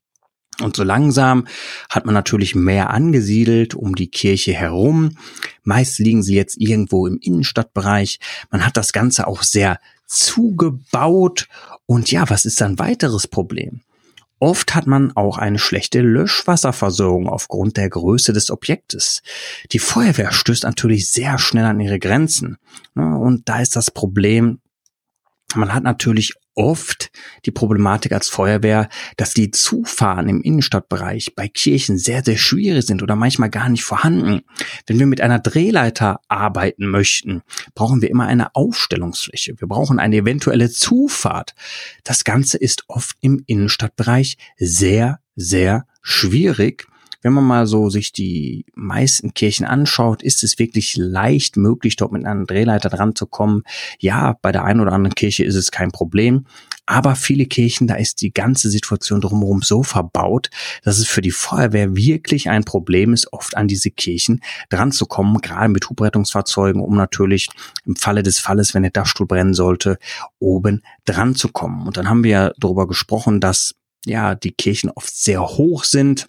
Und 0.60 0.76
so 0.76 0.84
langsam 0.84 1.48
hat 1.90 2.06
man 2.06 2.14
natürlich 2.14 2.56
mehr 2.56 2.90
angesiedelt 2.90 3.74
um 3.74 3.96
die 3.96 4.10
Kirche 4.10 4.54
herum. 4.54 5.18
Meist 5.64 6.00
liegen 6.00 6.24
sie 6.24 6.36
jetzt 6.36 6.58
irgendwo 6.60 7.08
im 7.08 7.18
Innenstadtbereich. 7.18 8.20
Man 8.52 8.66
hat 8.66 8.78
das 8.78 8.92
Ganze 8.92 9.28
auch 9.28 9.44
sehr 9.44 9.80
zugebaut. 10.06 11.48
Und 11.86 12.12
ja, 12.12 12.30
was 12.30 12.46
ist 12.46 12.62
ein 12.62 12.78
weiteres 12.80 13.28
Problem? 13.28 13.82
Oft 14.40 14.74
hat 14.74 14.88
man 14.88 15.16
auch 15.16 15.38
eine 15.38 15.60
schlechte 15.60 16.02
Löschwasserversorgung 16.02 17.30
aufgrund 17.30 17.78
der 17.78 17.90
Größe 17.90 18.34
des 18.34 18.50
Objektes. 18.50 19.22
Die 19.72 19.78
Feuerwehr 19.78 20.32
stößt 20.32 20.64
natürlich 20.64 21.12
sehr 21.12 21.38
schnell 21.38 21.66
an 21.66 21.80
ihre 21.80 22.00
Grenzen. 22.00 22.58
Und 22.96 23.48
da 23.48 23.62
ist 23.62 23.76
das 23.76 23.92
Problem, 23.92 24.60
man 25.56 25.74
hat 25.74 25.84
natürlich 25.84 26.34
oft 26.54 27.12
die 27.46 27.52
Problematik 27.52 28.12
als 28.12 28.30
Feuerwehr, 28.30 28.90
dass 29.18 29.34
die 29.34 29.52
Zufahren 29.52 30.28
im 30.28 30.42
Innenstadtbereich 30.42 31.34
bei 31.36 31.48
Kirchen 31.48 31.98
sehr, 31.98 32.24
sehr 32.24 32.38
schwierig 32.38 32.86
sind 32.86 33.02
oder 33.02 33.16
manchmal 33.16 33.50
gar 33.50 33.70
nicht 33.70 33.84
vorhanden. 33.84 34.42
Wenn 34.86 35.00
wir 35.00 35.06
mit 35.06 35.22
einer 35.22 35.40
Drehleiter 35.40 36.20
arbeiten 36.28 36.88
möchten, 36.88 37.42
brauchen 37.74 38.02
wir 38.02 38.10
immer 38.10 38.28
eine 38.28 38.56
Aufstellungsfläche. 38.56 39.56
Wir 39.60 39.68
brauchen 39.68 40.00
eine 40.00 40.18
eventuelle 40.18 40.70
Zufahrt. 40.70 41.56
Das 42.04 42.24
Ganze 42.24 42.58
ist 42.58 42.84
oft 42.88 43.16
im 43.22 43.44
Innenstadtbereich 43.48 44.38
sehr, 44.58 45.20
sehr 45.36 45.86
schwierig 46.02 46.91
wenn 47.22 47.34
man 47.34 47.44
mal 47.44 47.68
so 47.68 47.90
sich 47.90 48.12
die 48.12 48.66
meisten 48.74 49.34
Kirchen 49.34 49.66
anschaut, 49.66 50.24
ist 50.24 50.44
es 50.44 50.60
wirklich 50.60 50.96
leicht 50.98 51.58
möglich, 51.58 51.96
dort 51.96 52.12
mit 52.12 52.26
einem 52.26 52.46
Drehleiter 52.46 52.90
dran 52.90 53.16
zu 53.16 53.28
kommen. 53.28 53.64
Ja, 54.00 54.38
bei 54.42 54.52
der 54.52 54.64
einen 54.66 54.80
oder 54.80 54.94
anderen 54.94 55.16
Kirche 55.16 55.44
ist 55.44 55.56
es 55.56 55.72
kein 55.72 55.92
Problem. 55.92 56.46
Aber 56.88 57.16
viele 57.16 57.46
Kirchen, 57.46 57.88
da 57.88 57.96
ist 57.96 58.22
die 58.22 58.34
ganze 58.34 58.70
Situation 58.70 59.22
drumherum 59.22 59.62
so 59.62 59.84
verbaut, 59.84 60.50
dass 60.84 60.98
es 60.98 61.08
für 61.08 61.22
die 61.22 61.32
Feuerwehr 61.32 61.96
wirklich 61.96 62.50
ein 62.50 62.66
Problem 62.66 63.14
ist, 63.14 63.32
oft 63.32 63.56
an 63.56 63.68
diese 63.68 63.92
Kirchen 63.92 64.42
dran 64.70 64.92
zu 64.92 65.06
kommen, 65.06 65.40
gerade 65.42 65.70
mit 65.70 65.90
Hubrettungsfahrzeugen, 65.90 66.82
um 66.82 66.96
natürlich 66.96 67.50
im 67.86 67.96
Falle 67.96 68.24
des 68.24 68.40
Falles, 68.40 68.74
wenn 68.74 68.82
der 68.82 68.92
Dachstuhl 68.92 69.28
brennen 69.28 69.54
sollte, 69.54 70.00
oben 70.40 70.82
dran 71.06 71.36
zu 71.36 71.50
kommen. 71.50 71.86
Und 71.86 71.98
dann 71.98 72.10
haben 72.10 72.24
wir 72.24 72.32
ja 72.32 72.52
darüber 72.58 72.88
gesprochen, 72.88 73.40
dass 73.40 73.76
ja 74.06 74.34
die 74.36 74.52
Kirchen 74.52 74.90
oft 74.90 75.16
sehr 75.16 75.42
hoch 75.42 75.84
sind 75.84 76.28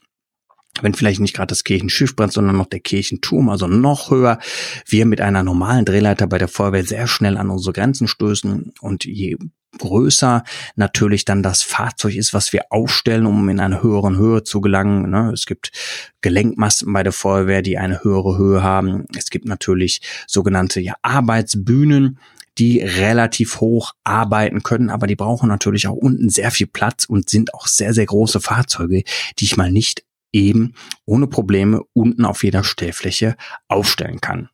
wenn 0.80 0.94
vielleicht 0.94 1.20
nicht 1.20 1.34
gerade 1.34 1.48
das 1.48 1.64
Kirchenschiff 1.64 2.16
brennt, 2.16 2.32
sondern 2.32 2.56
noch 2.56 2.66
der 2.66 2.80
Kirchenturm, 2.80 3.48
also 3.50 3.66
noch 3.66 4.10
höher, 4.10 4.38
wir 4.86 5.04
mit 5.06 5.20
einer 5.20 5.42
normalen 5.42 5.84
Drehleiter 5.84 6.26
bei 6.26 6.38
der 6.38 6.48
Feuerwehr 6.48 6.84
sehr 6.84 7.06
schnell 7.06 7.36
an 7.36 7.50
unsere 7.50 7.74
Grenzen 7.74 8.08
stößen 8.08 8.72
und 8.80 9.04
je 9.04 9.36
größer 9.78 10.44
natürlich 10.76 11.24
dann 11.24 11.42
das 11.42 11.62
Fahrzeug 11.62 12.14
ist, 12.14 12.34
was 12.34 12.52
wir 12.52 12.66
aufstellen, 12.70 13.26
um 13.26 13.48
in 13.48 13.60
eine 13.60 13.82
höhere 13.82 14.14
Höhe 14.16 14.42
zu 14.44 14.60
gelangen. 14.60 15.10
Ne? 15.10 15.30
Es 15.32 15.46
gibt 15.46 15.72
Gelenkmasten 16.20 16.92
bei 16.92 17.02
der 17.02 17.12
Feuerwehr, 17.12 17.62
die 17.62 17.78
eine 17.78 18.04
höhere 18.04 18.36
Höhe 18.36 18.62
haben. 18.62 19.06
Es 19.16 19.30
gibt 19.30 19.46
natürlich 19.46 20.02
sogenannte 20.26 20.84
Arbeitsbühnen, 21.00 22.18
die 22.58 22.80
relativ 22.80 23.60
hoch 23.60 23.92
arbeiten 24.04 24.62
können, 24.62 24.90
aber 24.90 25.06
die 25.06 25.16
brauchen 25.16 25.48
natürlich 25.48 25.88
auch 25.88 25.96
unten 25.96 26.28
sehr 26.28 26.50
viel 26.50 26.66
Platz 26.66 27.06
und 27.06 27.30
sind 27.30 27.54
auch 27.54 27.66
sehr, 27.66 27.94
sehr 27.94 28.04
große 28.04 28.40
Fahrzeuge, 28.40 29.04
die 29.38 29.44
ich 29.44 29.56
mal 29.56 29.72
nicht 29.72 30.04
eben 30.32 30.74
ohne 31.04 31.26
Probleme 31.26 31.82
unten 31.92 32.24
auf 32.24 32.42
jeder 32.42 32.64
Stellfläche 32.64 33.36
aufstellen 33.68 34.20
kann. 34.20 34.48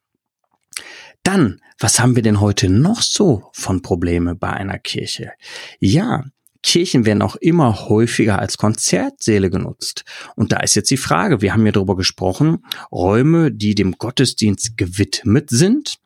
Dann, 1.22 1.60
was 1.78 2.00
haben 2.00 2.16
wir 2.16 2.22
denn 2.22 2.40
heute 2.40 2.68
noch 2.68 3.02
so 3.02 3.50
von 3.52 3.82
Probleme 3.82 4.34
bei 4.34 4.50
einer 4.50 4.78
Kirche? 4.78 5.32
Ja, 5.80 6.24
Kirchen 6.62 7.06
werden 7.06 7.22
auch 7.22 7.36
immer 7.36 7.88
häufiger 7.88 8.38
als 8.38 8.58
Konzertsäle 8.58 9.50
genutzt. 9.50 10.04
Und 10.34 10.52
da 10.52 10.60
ist 10.60 10.74
jetzt 10.74 10.90
die 10.90 10.96
Frage, 10.96 11.40
wir 11.40 11.52
haben 11.52 11.64
ja 11.66 11.72
darüber 11.72 11.96
gesprochen, 11.96 12.64
Räume, 12.90 13.52
die 13.52 13.74
dem 13.74 13.92
Gottesdienst 13.92 14.76
gewidmet 14.76 15.50
sind. 15.50 15.98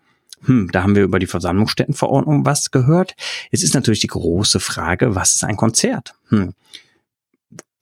Hm, 0.44 0.70
da 0.72 0.82
haben 0.82 0.96
wir 0.96 1.04
über 1.04 1.18
die 1.18 1.26
Versammlungsstättenverordnung 1.26 2.44
was 2.44 2.70
gehört. 2.70 3.14
Jetzt 3.50 3.62
ist 3.62 3.74
natürlich 3.74 4.00
die 4.00 4.08
große 4.08 4.61
Frage, 4.61 5.14
was 5.14 5.35
ist 5.35 5.44
ein 5.44 5.56
Konzert? 5.56 6.14
Hm 6.28 6.54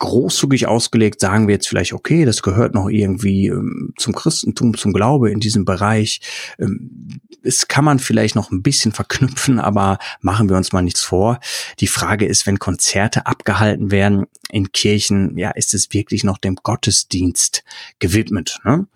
großzügig 0.01 0.67
ausgelegt 0.67 1.21
sagen 1.21 1.47
wir 1.47 1.55
jetzt 1.55 1.69
vielleicht, 1.69 1.93
okay, 1.93 2.25
das 2.25 2.43
gehört 2.43 2.75
noch 2.75 2.89
irgendwie 2.89 3.47
ähm, 3.47 3.93
zum 3.97 4.15
Christentum, 4.15 4.77
zum 4.77 4.93
Glaube 4.93 5.31
in 5.31 5.41
diesem 5.41 5.65
Bereich. 5.65 6.21
Ähm, 6.59 7.21
es 7.43 7.69
kann 7.69 7.85
man 7.85 7.99
vielleicht 7.99 8.35
noch 8.35 8.51
ein 8.51 8.63
bisschen 8.63 8.93
verknüpfen, 8.93 9.61
aber 9.61 9.99
machen 10.21 10.49
wir 10.49 10.57
uns 10.57 10.73
mal 10.73 10.83
nichts 10.83 11.03
vor. 11.03 11.39
Die 11.79 11.87
Frage 11.87 12.27
ist, 12.27 12.47
wenn 12.47 12.59
Konzerte 12.59 13.27
abgehalten 13.27 13.91
werden 13.91 14.27
in 14.51 14.73
Kirchen, 14.73 15.39
ja, 15.39 15.51
ist 15.51 15.75
es 15.75 15.93
wirklich 15.93 16.25
noch 16.25 16.39
dem 16.39 16.57
Gottesdienst 16.57 17.63
gewidmet? 17.99 18.59
Ne? 18.65 18.87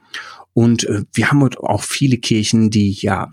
Und 0.55 0.85
äh, 0.85 1.03
wir 1.13 1.31
haben 1.31 1.43
auch 1.57 1.83
viele 1.83 2.17
Kirchen, 2.17 2.71
die 2.71 2.91
ja 2.93 3.31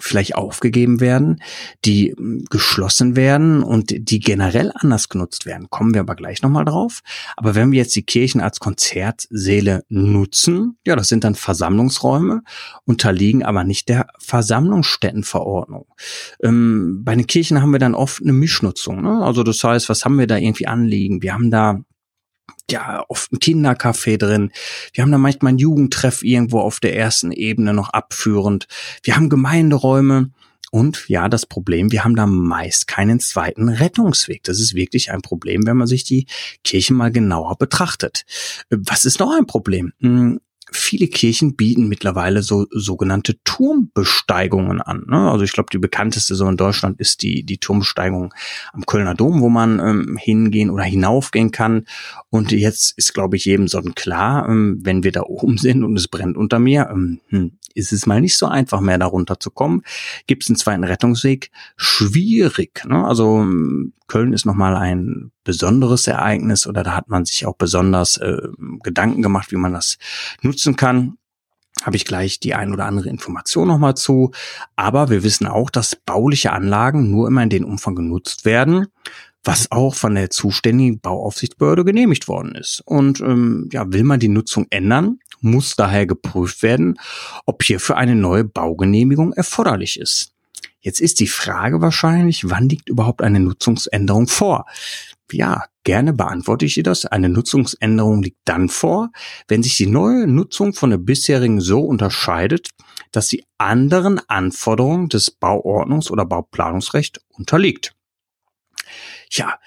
vielleicht 0.00 0.34
aufgegeben 0.34 1.00
werden, 1.00 1.42
die 1.84 2.14
hm, 2.16 2.44
geschlossen 2.50 3.16
werden 3.16 3.62
und 3.62 3.90
die 3.90 4.20
generell 4.20 4.72
anders 4.74 5.08
genutzt 5.08 5.46
werden. 5.46 5.68
Kommen 5.70 5.94
wir 5.94 6.00
aber 6.00 6.14
gleich 6.14 6.42
nochmal 6.42 6.64
drauf. 6.64 7.00
Aber 7.36 7.54
wenn 7.54 7.72
wir 7.72 7.78
jetzt 7.78 7.94
die 7.96 8.02
Kirchen 8.02 8.40
als 8.40 8.60
Konzertsäle 8.60 9.84
nutzen, 9.88 10.78
ja, 10.86 10.96
das 10.96 11.08
sind 11.08 11.24
dann 11.24 11.34
Versammlungsräume, 11.34 12.42
unterliegen 12.84 13.42
aber 13.42 13.64
nicht 13.64 13.88
der 13.88 14.08
Versammlungsstättenverordnung. 14.18 15.86
Ähm, 16.42 17.02
bei 17.04 17.14
den 17.14 17.26
Kirchen 17.26 17.60
haben 17.60 17.72
wir 17.72 17.78
dann 17.78 17.94
oft 17.94 18.22
eine 18.22 18.32
Mischnutzung. 18.32 19.02
Ne? 19.02 19.22
Also 19.22 19.42
das 19.42 19.62
heißt, 19.62 19.88
was 19.88 20.04
haben 20.04 20.18
wir 20.18 20.26
da 20.26 20.36
irgendwie 20.36 20.66
anliegen? 20.66 21.22
Wir 21.22 21.34
haben 21.34 21.50
da 21.50 21.82
ja, 22.72 23.04
oft 23.08 23.32
ein 23.32 23.38
Kindercafé 23.38 24.16
drin. 24.16 24.50
Wir 24.92 25.02
haben 25.02 25.12
da 25.12 25.18
manchmal 25.18 25.52
ein 25.52 25.58
Jugendtreff 25.58 26.22
irgendwo 26.22 26.60
auf 26.60 26.80
der 26.80 26.96
ersten 26.96 27.30
Ebene 27.30 27.72
noch 27.72 27.90
abführend. 27.90 28.66
Wir 29.02 29.14
haben 29.16 29.28
Gemeinderäume. 29.28 30.30
Und 30.70 31.06
ja, 31.08 31.28
das 31.28 31.44
Problem, 31.44 31.92
wir 31.92 32.02
haben 32.02 32.16
da 32.16 32.26
meist 32.26 32.88
keinen 32.88 33.20
zweiten 33.20 33.68
Rettungsweg. 33.68 34.42
Das 34.44 34.58
ist 34.58 34.74
wirklich 34.74 35.12
ein 35.12 35.20
Problem, 35.20 35.66
wenn 35.66 35.76
man 35.76 35.86
sich 35.86 36.02
die 36.04 36.26
Kirche 36.64 36.94
mal 36.94 37.12
genauer 37.12 37.58
betrachtet. 37.58 38.24
Was 38.70 39.04
ist 39.04 39.20
noch 39.20 39.36
ein 39.36 39.46
Problem? 39.46 39.92
Viele 40.72 41.06
Kirchen 41.08 41.56
bieten 41.56 41.88
mittlerweile 41.88 42.42
so 42.42 42.66
sogenannte 42.70 43.36
Turmbesteigungen 43.44 44.80
an. 44.80 45.04
Ne? 45.08 45.30
Also 45.30 45.44
ich 45.44 45.52
glaube, 45.52 45.68
die 45.72 45.78
bekannteste 45.78 46.34
so 46.34 46.48
in 46.48 46.56
Deutschland 46.56 47.00
ist 47.00 47.22
die, 47.22 47.44
die 47.44 47.58
Turmbesteigung 47.58 48.34
am 48.72 48.86
Kölner 48.86 49.14
Dom, 49.14 49.40
wo 49.40 49.48
man 49.48 49.78
ähm, 49.78 50.16
hingehen 50.20 50.70
oder 50.70 50.84
hinaufgehen 50.84 51.50
kann. 51.50 51.86
Und 52.30 52.52
jetzt 52.52 52.96
ist, 52.96 53.14
glaube 53.14 53.36
ich, 53.36 53.44
jedem 53.44 53.68
so 53.68 53.80
klar, 53.82 54.48
ähm, 54.48 54.80
wenn 54.82 55.04
wir 55.04 55.12
da 55.12 55.22
oben 55.22 55.58
sind 55.58 55.84
und 55.84 55.96
es 55.96 56.08
brennt 56.08 56.36
unter 56.36 56.58
mir, 56.58 56.88
ähm, 56.90 57.20
hm, 57.28 57.52
ist 57.76 57.92
es 57.92 58.06
mal 58.06 58.20
nicht 58.20 58.36
so 58.36 58.46
einfach 58.46 58.80
mehr 58.80 58.98
darunter 58.98 59.40
zu 59.40 59.50
kommen. 59.50 59.82
Gibt 60.26 60.42
es 60.44 60.50
einen 60.50 60.56
zweiten 60.56 60.84
Rettungsweg? 60.84 61.50
Schwierig. 61.76 62.84
Ne? 62.86 63.04
Also 63.04 63.46
Köln 64.08 64.32
ist 64.32 64.46
nochmal 64.46 64.76
ein 64.76 65.32
besonderes 65.44 66.06
Ereignis 66.06 66.66
oder 66.66 66.82
da 66.82 66.94
hat 66.94 67.08
man 67.08 67.24
sich 67.24 67.46
auch 67.46 67.56
besonders 67.56 68.16
äh, 68.18 68.38
Gedanken 68.82 69.22
gemacht, 69.22 69.52
wie 69.52 69.56
man 69.56 69.72
das 69.72 69.98
nutzen 70.42 70.76
kann 70.76 71.16
habe 71.82 71.96
ich 71.96 72.04
gleich 72.04 72.38
die 72.40 72.54
ein 72.54 72.72
oder 72.72 72.86
andere 72.86 73.08
Information 73.08 73.68
nochmal 73.68 73.94
zu. 73.94 74.30
Aber 74.76 75.10
wir 75.10 75.22
wissen 75.22 75.46
auch, 75.46 75.70
dass 75.70 75.96
bauliche 75.96 76.52
Anlagen 76.52 77.10
nur 77.10 77.28
immer 77.28 77.42
in 77.42 77.50
den 77.50 77.64
Umfang 77.64 77.94
genutzt 77.94 78.44
werden, 78.44 78.86
was 79.44 79.72
auch 79.72 79.94
von 79.94 80.14
der 80.14 80.30
zuständigen 80.30 81.00
Bauaufsichtsbehörde 81.00 81.84
genehmigt 81.84 82.28
worden 82.28 82.54
ist. 82.54 82.82
Und 82.84 83.20
ähm, 83.20 83.68
ja, 83.72 83.92
will 83.92 84.04
man 84.04 84.20
die 84.20 84.28
Nutzung 84.28 84.66
ändern, 84.70 85.18
muss 85.42 85.76
daher 85.76 86.06
geprüft 86.06 86.62
werden, 86.62 86.98
ob 87.46 87.62
hierfür 87.62 87.96
eine 87.96 88.14
neue 88.14 88.44
Baugenehmigung 88.44 89.32
erforderlich 89.32 89.98
ist. 89.98 90.32
Jetzt 90.80 91.00
ist 91.00 91.20
die 91.20 91.28
Frage 91.28 91.80
wahrscheinlich, 91.80 92.50
wann 92.50 92.68
liegt 92.68 92.88
überhaupt 92.88 93.22
eine 93.22 93.38
Nutzungsänderung 93.38 94.26
vor? 94.26 94.66
Ja, 95.30 95.64
gerne 95.84 96.12
beantworte 96.12 96.66
ich 96.66 96.74
dir 96.74 96.82
das. 96.82 97.06
Eine 97.06 97.28
Nutzungsänderung 97.28 98.22
liegt 98.22 98.40
dann 98.44 98.68
vor, 98.68 99.10
wenn 99.48 99.62
sich 99.62 99.76
die 99.76 99.86
neue 99.86 100.26
Nutzung 100.26 100.74
von 100.74 100.90
der 100.90 100.98
bisherigen 100.98 101.60
so 101.60 101.80
unterscheidet, 101.80 102.70
dass 103.12 103.28
sie 103.28 103.44
anderen 103.58 104.20
Anforderungen 104.28 105.08
des 105.08 105.40
Bauordnungs- 105.40 106.10
oder 106.10 106.26
Bauplanungsrechts 106.26 107.20
unterliegt. 107.28 107.94
Ja, 109.30 109.58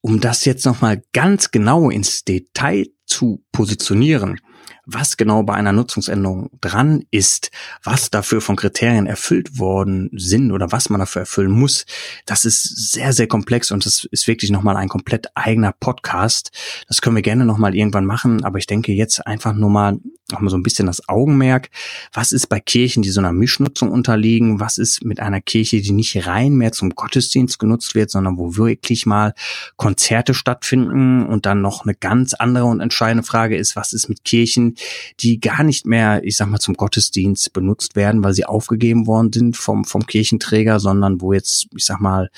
um 0.00 0.20
das 0.20 0.44
jetzt 0.44 0.66
nochmal 0.66 1.02
ganz 1.12 1.50
genau 1.50 1.88
ins 1.88 2.24
Detail 2.24 2.88
zu 3.06 3.42
positionieren, 3.52 4.40
was 4.86 5.16
genau 5.16 5.42
bei 5.42 5.54
einer 5.54 5.72
Nutzungsänderung 5.72 6.50
dran 6.60 7.04
ist, 7.10 7.50
was 7.82 8.10
dafür 8.10 8.40
von 8.40 8.56
Kriterien 8.56 9.06
erfüllt 9.06 9.58
worden 9.58 10.10
sind 10.12 10.52
oder 10.52 10.72
was 10.72 10.90
man 10.90 11.00
dafür 11.00 11.20
erfüllen 11.20 11.50
muss, 11.50 11.86
das 12.26 12.44
ist 12.44 12.92
sehr, 12.92 13.12
sehr 13.12 13.26
komplex 13.26 13.70
und 13.70 13.86
das 13.86 14.06
ist 14.10 14.26
wirklich 14.26 14.50
nochmal 14.50 14.76
ein 14.76 14.88
komplett 14.88 15.28
eigener 15.34 15.72
Podcast. 15.72 16.50
Das 16.88 17.00
können 17.00 17.16
wir 17.16 17.22
gerne 17.22 17.44
nochmal 17.44 17.74
irgendwann 17.74 18.06
machen, 18.06 18.44
aber 18.44 18.58
ich 18.58 18.66
denke 18.66 18.92
jetzt 18.92 19.26
einfach 19.26 19.54
nur 19.54 19.70
mal 19.70 19.98
nochmal 20.30 20.50
so 20.50 20.56
ein 20.56 20.62
bisschen 20.62 20.86
das 20.86 21.08
Augenmerk. 21.08 21.70
Was 22.12 22.32
ist 22.32 22.48
bei 22.48 22.60
Kirchen, 22.60 23.02
die 23.02 23.10
so 23.10 23.20
einer 23.20 23.32
Mischnutzung 23.32 23.90
unterliegen? 23.90 24.58
Was 24.60 24.78
ist 24.78 25.04
mit 25.04 25.20
einer 25.20 25.40
Kirche, 25.40 25.80
die 25.82 25.92
nicht 25.92 26.26
rein 26.26 26.54
mehr 26.54 26.72
zum 26.72 26.90
Gottesdienst 26.90 27.58
genutzt 27.58 27.94
wird, 27.94 28.10
sondern 28.10 28.38
wo 28.38 28.56
wirklich 28.56 29.06
mal 29.06 29.34
Konzerte 29.76 30.34
stattfinden? 30.34 31.26
Und 31.26 31.46
dann 31.46 31.60
noch 31.60 31.84
eine 31.84 31.94
ganz 31.94 32.34
andere 32.34 32.64
und 32.64 32.80
entscheidende 32.80 33.24
Frage 33.24 33.56
ist, 33.56 33.76
was 33.76 33.92
ist 33.92 34.08
mit 34.08 34.24
Kirchen, 34.24 34.76
die 35.20 35.40
gar 35.40 35.62
nicht 35.62 35.86
mehr, 35.86 36.24
ich 36.24 36.36
sag 36.36 36.48
mal, 36.48 36.58
zum 36.58 36.74
Gottesdienst 36.74 37.52
benutzt 37.52 37.94
werden, 37.96 38.24
weil 38.24 38.34
sie 38.34 38.46
aufgegeben 38.46 39.06
worden 39.06 39.32
sind 39.32 39.56
vom, 39.56 39.84
vom 39.84 40.06
Kirchenträger, 40.06 40.80
sondern 40.80 41.20
wo 41.20 41.32
jetzt, 41.32 41.66
ich 41.76 41.84
sag 41.84 42.00
mal, 42.00 42.30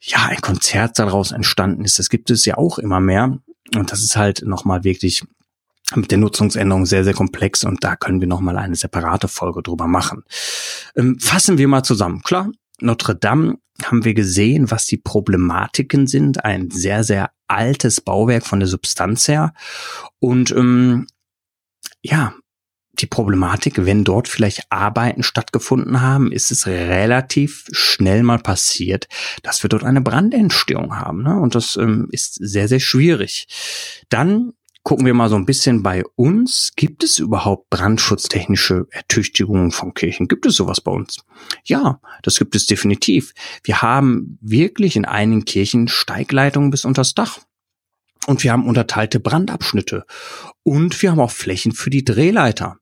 ja, 0.00 0.26
ein 0.26 0.40
Konzert 0.40 0.98
daraus 0.98 1.32
entstanden 1.32 1.84
ist. 1.84 1.98
Das 1.98 2.08
gibt 2.08 2.30
es 2.30 2.44
ja 2.44 2.56
auch 2.56 2.78
immer 2.78 3.00
mehr. 3.00 3.38
Und 3.74 3.92
das 3.92 4.02
ist 4.02 4.16
halt 4.16 4.42
nochmal 4.46 4.84
wirklich 4.84 5.24
mit 5.94 6.10
der 6.10 6.18
Nutzungsänderung 6.18 6.86
sehr, 6.86 7.04
sehr 7.04 7.14
komplex 7.14 7.64
und 7.64 7.82
da 7.82 7.96
können 7.96 8.20
wir 8.20 8.28
nochmal 8.28 8.58
eine 8.58 8.76
separate 8.76 9.28
Folge 9.28 9.62
drüber 9.62 9.86
machen. 9.86 10.24
Ähm, 10.96 11.18
fassen 11.18 11.58
wir 11.58 11.68
mal 11.68 11.82
zusammen. 11.82 12.22
Klar, 12.22 12.50
Notre 12.80 13.16
Dame 13.16 13.58
haben 13.84 14.04
wir 14.04 14.14
gesehen, 14.14 14.70
was 14.70 14.86
die 14.86 14.96
Problematiken 14.96 16.06
sind. 16.06 16.44
Ein 16.44 16.70
sehr, 16.70 17.04
sehr 17.04 17.30
altes 17.46 18.00
Bauwerk 18.00 18.46
von 18.46 18.60
der 18.60 18.68
Substanz 18.68 19.28
her. 19.28 19.52
Und 20.18 20.50
ähm, 20.50 21.06
ja, 22.02 22.34
die 23.00 23.06
Problematik, 23.06 23.84
wenn 23.84 24.04
dort 24.04 24.26
vielleicht 24.28 24.64
Arbeiten 24.70 25.22
stattgefunden 25.22 26.00
haben, 26.00 26.32
ist 26.32 26.50
es 26.50 26.66
relativ 26.66 27.66
schnell 27.70 28.22
mal 28.22 28.38
passiert, 28.38 29.06
dass 29.42 29.62
wir 29.62 29.68
dort 29.68 29.84
eine 29.84 30.00
Brandentstehung 30.00 30.96
haben. 30.96 31.22
Ne? 31.22 31.38
Und 31.38 31.54
das 31.54 31.76
ähm, 31.76 32.08
ist 32.10 32.34
sehr, 32.34 32.66
sehr 32.66 32.80
schwierig. 32.80 33.46
Dann 34.08 34.52
gucken 34.88 35.04
wir 35.04 35.12
mal 35.12 35.28
so 35.28 35.36
ein 35.36 35.44
bisschen 35.44 35.82
bei 35.82 36.02
uns. 36.16 36.72
Gibt 36.74 37.04
es 37.04 37.18
überhaupt 37.18 37.68
brandschutztechnische 37.68 38.86
Ertüchtigungen 38.90 39.70
von 39.70 39.92
Kirchen? 39.92 40.28
Gibt 40.28 40.46
es 40.46 40.54
sowas 40.54 40.80
bei 40.80 40.90
uns? 40.90 41.18
Ja, 41.66 42.00
das 42.22 42.38
gibt 42.38 42.56
es 42.56 42.64
definitiv. 42.64 43.34
Wir 43.62 43.82
haben 43.82 44.38
wirklich 44.40 44.96
in 44.96 45.04
einigen 45.04 45.44
Kirchen 45.44 45.88
Steigleitungen 45.88 46.70
bis 46.70 46.86
unters 46.86 47.12
Dach. 47.12 47.40
Und 48.26 48.42
wir 48.42 48.50
haben 48.50 48.66
unterteilte 48.66 49.20
Brandabschnitte. 49.20 50.06
Und 50.62 51.02
wir 51.02 51.10
haben 51.10 51.20
auch 51.20 51.32
Flächen 51.32 51.72
für 51.72 51.90
die 51.90 52.06
Drehleiter. 52.06 52.78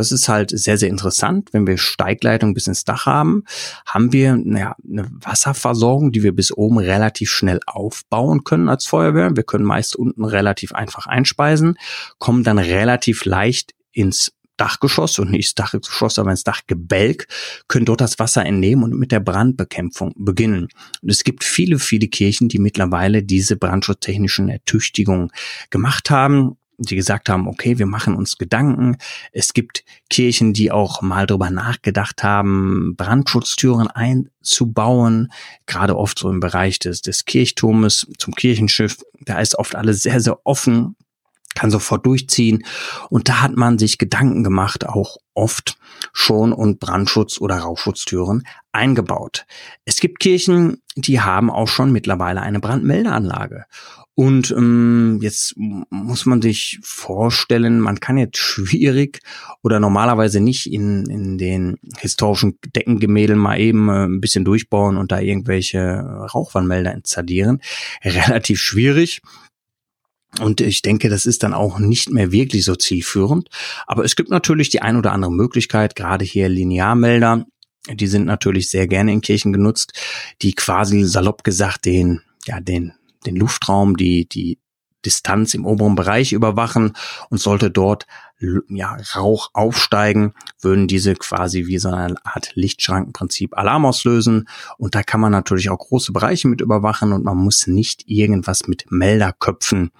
Das 0.00 0.12
ist 0.12 0.30
halt 0.30 0.48
sehr, 0.58 0.78
sehr 0.78 0.88
interessant. 0.88 1.50
Wenn 1.52 1.66
wir 1.66 1.76
Steigleitung 1.76 2.54
bis 2.54 2.66
ins 2.66 2.86
Dach 2.86 3.04
haben, 3.04 3.44
haben 3.84 4.14
wir 4.14 4.34
naja, 4.34 4.74
eine 4.82 5.06
Wasserversorgung, 5.10 6.10
die 6.10 6.22
wir 6.22 6.34
bis 6.34 6.56
oben 6.56 6.78
relativ 6.78 7.30
schnell 7.30 7.60
aufbauen 7.66 8.42
können 8.42 8.70
als 8.70 8.86
Feuerwehr. 8.86 9.36
Wir 9.36 9.42
können 9.42 9.66
meist 9.66 9.94
unten 9.94 10.24
relativ 10.24 10.72
einfach 10.72 11.06
einspeisen, 11.06 11.76
kommen 12.16 12.44
dann 12.44 12.58
relativ 12.58 13.26
leicht 13.26 13.74
ins 13.92 14.32
Dachgeschoss 14.56 15.18
und 15.18 15.32
nicht 15.32 15.58
das 15.58 15.70
Dachgeschoss, 15.72 16.18
aber 16.18 16.30
ins 16.30 16.44
Dachgebälk, 16.44 17.26
können 17.68 17.84
dort 17.84 18.00
das 18.00 18.18
Wasser 18.18 18.46
entnehmen 18.46 18.84
und 18.84 18.98
mit 18.98 19.12
der 19.12 19.20
Brandbekämpfung 19.20 20.14
beginnen. 20.16 20.68
Und 21.02 21.10
es 21.10 21.24
gibt 21.24 21.44
viele, 21.44 21.78
viele 21.78 22.08
Kirchen, 22.08 22.48
die 22.48 22.58
mittlerweile 22.58 23.22
diese 23.22 23.56
brandschutztechnischen 23.56 24.48
Ertüchtigungen 24.48 25.30
gemacht 25.68 26.08
haben 26.08 26.56
die 26.80 26.96
gesagt 26.96 27.28
haben, 27.28 27.46
okay, 27.46 27.78
wir 27.78 27.86
machen 27.86 28.14
uns 28.14 28.38
Gedanken. 28.38 28.96
Es 29.32 29.52
gibt 29.52 29.84
Kirchen, 30.08 30.52
die 30.52 30.72
auch 30.72 31.02
mal 31.02 31.26
drüber 31.26 31.50
nachgedacht 31.50 32.22
haben, 32.22 32.94
Brandschutztüren 32.96 33.88
einzubauen, 33.88 35.30
gerade 35.66 35.96
oft 35.96 36.18
so 36.18 36.30
im 36.30 36.40
Bereich 36.40 36.78
des, 36.78 37.02
des 37.02 37.24
Kirchturmes 37.24 38.06
zum 38.18 38.34
Kirchenschiff. 38.34 38.98
Da 39.20 39.40
ist 39.40 39.58
oft 39.58 39.74
alles 39.74 40.02
sehr, 40.02 40.20
sehr 40.20 40.38
offen 40.44 40.96
kann 41.54 41.70
sofort 41.70 42.06
durchziehen. 42.06 42.64
Und 43.08 43.28
da 43.28 43.42
hat 43.42 43.56
man 43.56 43.78
sich 43.78 43.98
Gedanken 43.98 44.44
gemacht, 44.44 44.86
auch 44.86 45.16
oft 45.34 45.78
schon 46.12 46.52
und 46.52 46.80
Brandschutz- 46.80 47.40
oder 47.40 47.58
Rauchschutztüren 47.58 48.44
eingebaut. 48.72 49.46
Es 49.84 49.96
gibt 49.96 50.20
Kirchen, 50.20 50.82
die 50.96 51.20
haben 51.20 51.50
auch 51.50 51.68
schon 51.68 51.92
mittlerweile 51.92 52.40
eine 52.40 52.60
Brandmeldeanlage. 52.60 53.64
Und 54.20 54.50
ähm, 54.50 55.18
jetzt 55.22 55.54
muss 55.56 56.26
man 56.26 56.42
sich 56.42 56.78
vorstellen, 56.82 57.80
man 57.80 58.00
kann 58.00 58.18
jetzt 58.18 58.36
schwierig 58.36 59.20
oder 59.62 59.80
normalerweise 59.80 60.40
nicht 60.40 60.70
in, 60.70 61.06
in 61.06 61.38
den 61.38 61.78
historischen 61.96 62.58
Deckengemälden 62.76 63.38
mal 63.38 63.58
eben 63.58 63.88
äh, 63.88 64.04
ein 64.04 64.20
bisschen 64.20 64.44
durchbauen 64.44 64.98
und 64.98 65.10
da 65.10 65.20
irgendwelche 65.20 66.00
Rauchwarnmelder 66.34 66.92
installieren. 66.92 67.62
Relativ 68.04 68.60
schwierig. 68.60 69.22
Und 70.38 70.60
ich 70.60 70.82
denke, 70.82 71.08
das 71.08 71.24
ist 71.24 71.42
dann 71.42 71.54
auch 71.54 71.78
nicht 71.78 72.10
mehr 72.10 72.30
wirklich 72.30 72.66
so 72.66 72.76
zielführend. 72.76 73.48
Aber 73.86 74.04
es 74.04 74.16
gibt 74.16 74.28
natürlich 74.28 74.68
die 74.68 74.82
ein 74.82 74.96
oder 74.96 75.12
andere 75.12 75.32
Möglichkeit, 75.32 75.96
gerade 75.96 76.26
hier 76.26 76.50
Linearmelder, 76.50 77.46
die 77.90 78.06
sind 78.06 78.26
natürlich 78.26 78.68
sehr 78.68 78.86
gerne 78.86 79.14
in 79.14 79.22
Kirchen 79.22 79.54
genutzt, 79.54 79.94
die 80.42 80.52
quasi 80.52 81.04
salopp 81.04 81.42
gesagt 81.42 81.86
den, 81.86 82.20
ja, 82.44 82.60
den, 82.60 82.92
den 83.26 83.36
Luftraum, 83.36 83.96
die, 83.96 84.28
die 84.28 84.58
Distanz 85.04 85.54
im 85.54 85.64
oberen 85.64 85.94
Bereich 85.94 86.32
überwachen 86.32 86.94
und 87.30 87.38
sollte 87.38 87.70
dort 87.70 88.06
ja, 88.68 88.96
Rauch 89.14 89.50
aufsteigen, 89.52 90.34
würden 90.60 90.88
diese 90.88 91.14
quasi 91.14 91.66
wie 91.66 91.78
so 91.78 91.90
eine 91.90 92.14
Art 92.24 92.52
Lichtschrankenprinzip 92.54 93.56
Alarm 93.56 93.84
auslösen. 93.84 94.48
Und 94.78 94.94
da 94.94 95.02
kann 95.02 95.20
man 95.20 95.32
natürlich 95.32 95.68
auch 95.70 95.78
große 95.78 96.12
Bereiche 96.12 96.48
mit 96.48 96.60
überwachen 96.60 97.12
und 97.12 97.24
man 97.24 97.36
muss 97.36 97.66
nicht 97.66 98.08
irgendwas 98.08 98.66
mit 98.66 98.90
Melderköpfen 98.90 99.90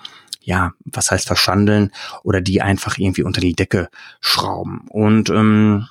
ja, 0.42 0.72
was 0.84 1.10
heißt 1.10 1.26
verschandeln 1.26 1.92
oder 2.22 2.40
die 2.40 2.62
einfach 2.62 2.98
irgendwie 2.98 3.22
unter 3.22 3.40
die 3.40 3.54
Decke 3.54 3.90
schrauben. 4.20 4.86
Und 4.88 5.30
ähm, 5.30 5.86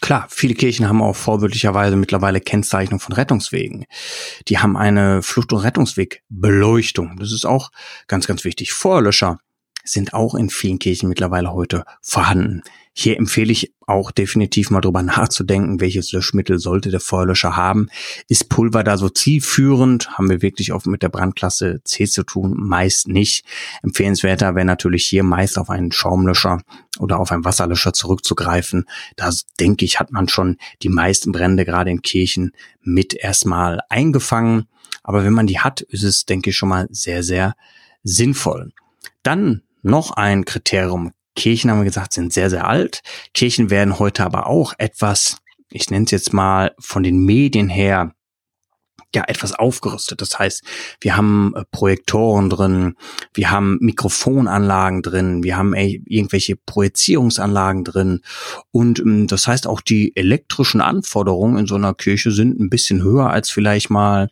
Klar, 0.00 0.26
viele 0.30 0.54
Kirchen 0.54 0.88
haben 0.88 1.02
auch 1.02 1.16
vorbildlicherweise 1.16 1.96
mittlerweile 1.96 2.40
Kennzeichnung 2.40 3.00
von 3.00 3.14
Rettungswegen. 3.14 3.84
Die 4.46 4.58
haben 4.58 4.76
eine 4.76 5.22
Flucht- 5.22 5.52
und 5.52 5.60
Rettungswegbeleuchtung. 5.60 7.16
Das 7.18 7.32
ist 7.32 7.44
auch 7.44 7.70
ganz, 8.06 8.26
ganz 8.26 8.44
wichtig. 8.44 8.72
Feuerlöscher 8.72 9.38
sind 9.84 10.14
auch 10.14 10.34
in 10.34 10.50
vielen 10.50 10.78
Kirchen 10.78 11.08
mittlerweile 11.08 11.52
heute 11.52 11.84
vorhanden. 12.00 12.62
Hier 13.00 13.16
empfehle 13.16 13.52
ich 13.52 13.72
auch 13.86 14.10
definitiv 14.10 14.70
mal 14.70 14.80
drüber 14.80 15.04
nachzudenken, 15.04 15.80
welches 15.80 16.10
Löschmittel 16.10 16.58
sollte 16.58 16.90
der 16.90 16.98
Feuerlöscher 16.98 17.54
haben. 17.54 17.90
Ist 18.26 18.48
Pulver 18.48 18.82
da 18.82 18.96
so 18.96 19.08
zielführend? 19.08 20.18
Haben 20.18 20.28
wir 20.28 20.42
wirklich 20.42 20.72
oft 20.72 20.88
mit 20.88 21.04
der 21.04 21.08
Brandklasse 21.08 21.80
C 21.84 22.06
zu 22.06 22.24
tun? 22.24 22.54
Meist 22.56 23.06
nicht. 23.06 23.44
Empfehlenswerter 23.84 24.56
wäre 24.56 24.64
natürlich 24.64 25.06
hier 25.06 25.22
meist 25.22 25.58
auf 25.58 25.70
einen 25.70 25.92
Schaumlöscher 25.92 26.60
oder 26.98 27.20
auf 27.20 27.30
einen 27.30 27.44
Wasserlöscher 27.44 27.92
zurückzugreifen. 27.92 28.84
Da 29.14 29.30
denke 29.60 29.84
ich, 29.84 30.00
hat 30.00 30.10
man 30.10 30.26
schon 30.26 30.56
die 30.82 30.88
meisten 30.88 31.30
Brände 31.30 31.64
gerade 31.64 31.92
in 31.92 32.02
Kirchen 32.02 32.50
mit 32.82 33.14
erstmal 33.14 33.78
eingefangen. 33.90 34.66
Aber 35.04 35.22
wenn 35.22 35.34
man 35.34 35.46
die 35.46 35.60
hat, 35.60 35.82
ist 35.82 36.02
es, 36.02 36.26
denke 36.26 36.50
ich, 36.50 36.56
schon 36.56 36.70
mal 36.70 36.88
sehr, 36.90 37.22
sehr 37.22 37.54
sinnvoll. 38.02 38.72
Dann 39.22 39.62
noch 39.82 40.10
ein 40.10 40.44
Kriterium. 40.44 41.12
Kirchen, 41.38 41.70
haben 41.70 41.78
wir 41.78 41.84
gesagt, 41.84 42.12
sind 42.12 42.32
sehr, 42.32 42.50
sehr 42.50 42.66
alt. 42.66 43.02
Kirchen 43.32 43.70
werden 43.70 44.00
heute 44.00 44.24
aber 44.24 44.48
auch 44.48 44.74
etwas, 44.76 45.36
ich 45.70 45.88
nenne 45.88 46.04
es 46.04 46.10
jetzt 46.10 46.32
mal 46.32 46.74
von 46.80 47.04
den 47.04 47.24
Medien 47.24 47.68
her, 47.68 48.12
ja 49.14 49.22
etwas 49.26 49.52
aufgerüstet. 49.54 50.20
Das 50.20 50.38
heißt, 50.38 50.62
wir 51.00 51.16
haben 51.16 51.54
äh, 51.54 51.64
Projektoren 51.70 52.50
drin, 52.50 52.96
wir 53.32 53.50
haben 53.50 53.78
Mikrofonanlagen 53.80 55.02
drin, 55.02 55.42
wir 55.42 55.56
haben 55.56 55.74
irgendwelche 55.74 56.56
Projizierungsanlagen 56.56 57.84
drin 57.84 58.20
und 58.70 58.98
ähm, 58.98 59.26
das 59.28 59.46
heißt 59.46 59.66
auch 59.66 59.80
die 59.80 60.14
elektrischen 60.16 60.80
Anforderungen 60.80 61.56
in 61.56 61.66
so 61.66 61.76
einer 61.76 61.94
Kirche 61.94 62.32
sind 62.32 62.58
ein 62.60 62.68
bisschen 62.68 63.02
höher 63.02 63.30
als 63.30 63.48
vielleicht 63.48 63.90
mal 63.90 64.28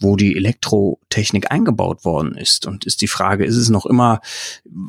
wo 0.00 0.16
die 0.16 0.36
Elektrotechnik 0.36 1.50
eingebaut 1.50 2.04
worden 2.04 2.36
ist. 2.36 2.66
Und 2.66 2.84
ist 2.84 3.00
die 3.00 3.08
Frage, 3.08 3.44
ist 3.44 3.56
es 3.56 3.68
noch 3.68 3.86
immer 3.86 4.20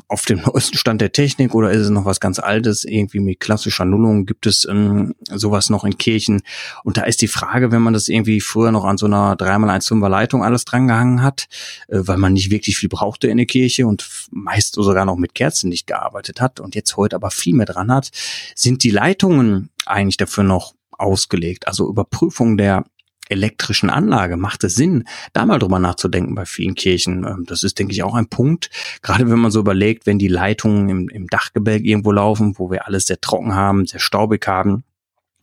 auf 0.08 0.24
dem 0.24 0.42
neuesten 0.46 0.76
Stand 0.76 1.00
der 1.00 1.12
Technik 1.12 1.54
oder 1.54 1.70
ist 1.70 1.80
es 1.80 1.90
noch 1.90 2.04
was 2.04 2.20
ganz 2.20 2.38
Altes, 2.38 2.84
irgendwie 2.84 3.20
mit 3.20 3.40
klassischer 3.40 3.84
Nullung? 3.84 4.26
Gibt 4.26 4.46
es 4.46 4.66
ähm, 4.68 5.14
sowas 5.30 5.70
noch 5.70 5.84
in 5.84 5.98
Kirchen? 5.98 6.42
Und 6.84 6.96
da 6.96 7.02
ist 7.02 7.22
die 7.22 7.28
Frage, 7.28 7.72
wenn 7.72 7.82
man 7.82 7.94
das 7.94 8.08
irgendwie 8.08 8.40
früher 8.40 8.72
noch 8.72 8.84
an 8.84 8.98
so 8.98 9.06
einer 9.06 9.34
3x1,5er 9.36 10.08
Leitung 10.08 10.44
alles 10.44 10.64
drangehangen 10.64 11.22
hat, 11.22 11.48
äh, 11.88 12.00
weil 12.00 12.18
man 12.18 12.32
nicht 12.32 12.50
wirklich 12.50 12.76
viel 12.76 12.88
brauchte 12.88 13.28
in 13.28 13.36
der 13.36 13.46
Kirche 13.46 13.86
und 13.86 14.08
meist 14.30 14.74
sogar 14.74 15.04
noch 15.04 15.16
mit 15.16 15.34
Kerzen 15.34 15.68
nicht 15.68 15.86
gearbeitet 15.86 16.40
hat 16.40 16.60
und 16.60 16.74
jetzt 16.74 16.96
heute 16.96 17.16
aber 17.16 17.30
viel 17.30 17.54
mehr 17.54 17.66
dran 17.66 17.92
hat, 17.92 18.10
sind 18.54 18.82
die 18.82 18.90
Leitungen 18.90 19.70
eigentlich 19.86 20.16
dafür 20.16 20.44
noch 20.44 20.74
ausgelegt. 20.98 21.66
Also 21.66 21.88
Überprüfung 21.88 22.56
der 22.56 22.84
elektrischen 23.28 23.90
Anlage 23.90 24.36
macht 24.36 24.64
es 24.64 24.74
Sinn, 24.74 25.04
da 25.32 25.46
mal 25.46 25.58
drüber 25.58 25.78
nachzudenken 25.78 26.34
bei 26.34 26.46
vielen 26.46 26.74
Kirchen. 26.74 27.24
Ähm, 27.24 27.44
das 27.46 27.62
ist, 27.62 27.78
denke 27.78 27.92
ich, 27.92 28.02
auch 28.02 28.14
ein 28.14 28.28
Punkt. 28.28 28.70
Gerade 29.02 29.28
wenn 29.30 29.38
man 29.38 29.50
so 29.50 29.60
überlegt, 29.60 30.06
wenn 30.06 30.18
die 30.18 30.28
Leitungen 30.28 30.88
im, 30.88 31.08
im 31.08 31.26
Dachgebälk 31.26 31.84
irgendwo 31.84 32.12
laufen, 32.12 32.58
wo 32.58 32.70
wir 32.70 32.86
alles 32.86 33.06
sehr 33.06 33.20
trocken 33.20 33.54
haben, 33.54 33.86
sehr 33.86 34.00
staubig 34.00 34.46
haben. 34.46 34.84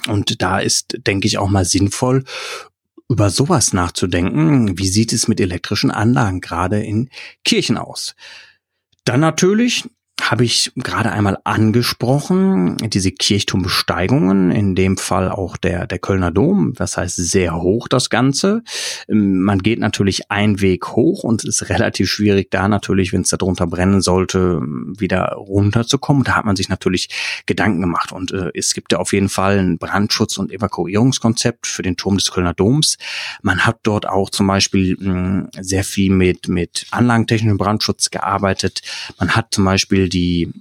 Und 0.08 0.42
da 0.42 0.60
ist, 0.60 0.98
denke 1.06 1.28
ich, 1.28 1.38
auch 1.38 1.50
mal 1.50 1.66
sinnvoll, 1.66 2.24
über 3.10 3.30
sowas 3.30 3.74
nachzudenken. 3.74 4.78
Wie 4.78 4.88
sieht 4.88 5.14
es 5.14 5.28
mit 5.28 5.40
elektrischen 5.40 5.92
Anlagen 5.92 6.42
gerade 6.42 6.84
in 6.84 7.10
Kirchen 7.44 7.78
aus? 7.78 8.16
Dann 9.04 9.20
natürlich 9.20 9.88
habe 10.22 10.46
ich 10.46 10.72
gerade 10.76 11.12
einmal 11.12 11.38
angesprochen, 11.44 12.78
diese 12.78 13.12
Kirchturmbesteigungen, 13.12 14.50
in 14.52 14.74
dem 14.74 14.98
Fall 14.98 15.30
auch 15.30 15.58
der, 15.58 15.88
der 15.88 16.00
Kölner 16.00 16.32
Dom, 16.32 16.74
das 16.74 16.98
heißt 16.98 17.18
sehr 17.18 17.62
hoch 17.62 17.88
das 17.88 18.10
Ganze. 18.10 18.64
Ähm, 19.10 19.42
man 19.42 19.60
geht 19.60 19.80
natürlich 19.80 20.32
einen 20.32 20.62
Weg 20.62 20.88
hoch 20.90 21.24
und 21.24 21.44
es 21.44 21.62
ist 21.62 21.70
relativ 21.70 22.10
schwierig 22.10 22.50
da 22.50 22.68
natürlich, 22.68 23.14
wenn 23.14 23.22
es 23.22 23.30
da 23.30 23.38
drunter 23.38 23.68
brennen 23.68 24.02
sollte, 24.02 24.62
wieder 24.62 25.34
runterzukommen. 25.34 26.24
Da 26.24 26.36
hat 26.36 26.46
man 26.46 26.56
sich 26.56 26.70
natürlich 26.70 27.10
Gedanken 27.46 27.82
gemacht 27.82 28.12
und 28.12 28.32
äh, 28.32 28.52
es 28.56 28.74
gibt 28.74 28.94
ja 28.94 29.00
auf 29.00 29.14
jeden 29.14 29.30
Fall 29.30 29.60
ein 29.60 29.78
Brandschutz- 29.78 30.38
und 30.38 30.52
Evakuierungskonzept 30.52 31.68
für 31.68 31.84
den 31.84 31.98
Turm 31.98 32.18
des 32.18 32.32
Kölner 32.32 32.54
Doms. 32.54 32.98
Man 33.42 33.66
hat 33.66 33.80
dort 33.84 34.08
auch 34.08 34.30
zum 34.30 34.48
Beispiel 34.48 34.96
mh, 35.00 35.14
hm, 35.14 35.50
sehr 35.60 35.84
viel 35.84 36.12
mit, 36.12 36.48
mit 36.48 36.88
anlagentechnischen 36.92 37.58
Brandschutz 37.58 38.10
gearbeitet. 38.10 38.82
Man 39.20 39.36
hat 39.36 39.48
zum 39.52 39.66
Beispiel 39.66 40.05
die 40.10 40.52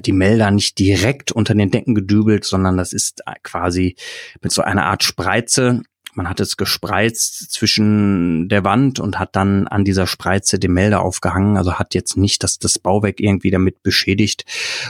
die 0.00 0.12
Melder 0.12 0.50
nicht 0.50 0.78
direkt 0.78 1.30
unter 1.30 1.54
den 1.54 1.70
Decken 1.70 1.94
gedübelt, 1.94 2.44
sondern 2.44 2.76
das 2.76 2.92
ist 2.92 3.22
quasi 3.42 3.96
mit 4.40 4.50
so 4.50 4.62
einer 4.62 4.86
Art 4.86 5.04
Spreize. 5.04 5.82
Man 6.14 6.28
hat 6.28 6.40
es 6.40 6.56
gespreizt 6.56 7.52
zwischen 7.52 8.48
der 8.48 8.64
Wand 8.64 9.00
und 9.00 9.18
hat 9.18 9.34
dann 9.36 9.66
an 9.66 9.84
dieser 9.84 10.06
Spreize 10.06 10.58
den 10.58 10.72
Melder 10.72 11.02
aufgehangen. 11.02 11.56
Also 11.56 11.74
hat 11.74 11.94
jetzt 11.94 12.16
nicht 12.16 12.42
das, 12.42 12.58
das 12.58 12.78
Bauwerk 12.78 13.20
irgendwie 13.20 13.50
damit 13.50 13.82
beschädigt. 13.82 14.44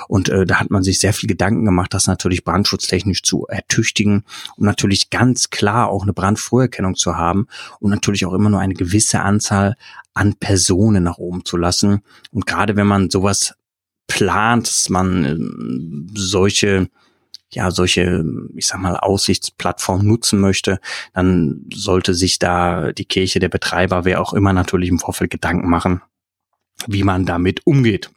Und 0.09 0.29
äh, 0.29 0.45
da 0.45 0.61
hat 0.61 0.71
man 0.71 0.83
sich 0.83 0.99
sehr 0.99 1.13
viel 1.13 1.29
Gedanken 1.29 1.65
gemacht, 1.65 1.95
das 1.95 2.07
natürlich 2.07 2.45
brandschutztechnisch 2.45 3.23
zu 3.23 3.47
ertüchtigen, 3.47 4.25
um 4.57 4.67
natürlich 4.67 5.11
ganz 5.11 5.51
klar 5.51 5.89
auch 5.89 6.03
eine 6.03 6.13
Brandfrüherkennung 6.13 6.95
zu 6.95 7.17
haben 7.17 7.47
und 7.81 7.91
natürlich 7.91 8.27
auch 8.27 8.35
immer 8.35 8.51
nur 8.51 8.61
eine 8.61 8.75
gewisse 8.75 9.21
Anzahl 9.21 9.77
an 10.13 10.35
Personen 10.35 11.05
nach 11.05 11.19
oben 11.19 11.45
zu 11.45 11.57
lassen. 11.57 12.03
Und 12.31 12.47
gerade 12.47 12.77
wenn 12.77 12.87
man 12.87 13.11
sowas 13.11 13.55
plant, 14.07 14.69
dass 14.69 14.89
man 14.91 15.25
äh, 15.25 16.19
solche 16.19 16.89
ja, 17.55 17.71
solche, 17.71 18.25
ich 18.55 18.67
sag 18.67 18.81
mal, 18.81 18.97
Aussichtsplattformen 18.97 20.07
nutzen 20.07 20.41
möchte, 20.41 20.81
dann 21.13 21.67
sollte 21.73 22.15
sich 22.15 22.39
da 22.39 22.93
die 22.93 23.05
Kirche, 23.05 23.41
der 23.41 23.49
Betreiber, 23.49 24.05
wer 24.05 24.21
auch 24.21 24.33
immer 24.33 24.53
natürlich 24.53 24.89
im 24.89 24.99
Vorfeld 24.99 25.31
Gedanken 25.31 25.69
machen, 25.69 26.03
wie 26.87 27.05
man 27.05 27.27
damit 27.27 27.67
umgeht. 27.67 28.11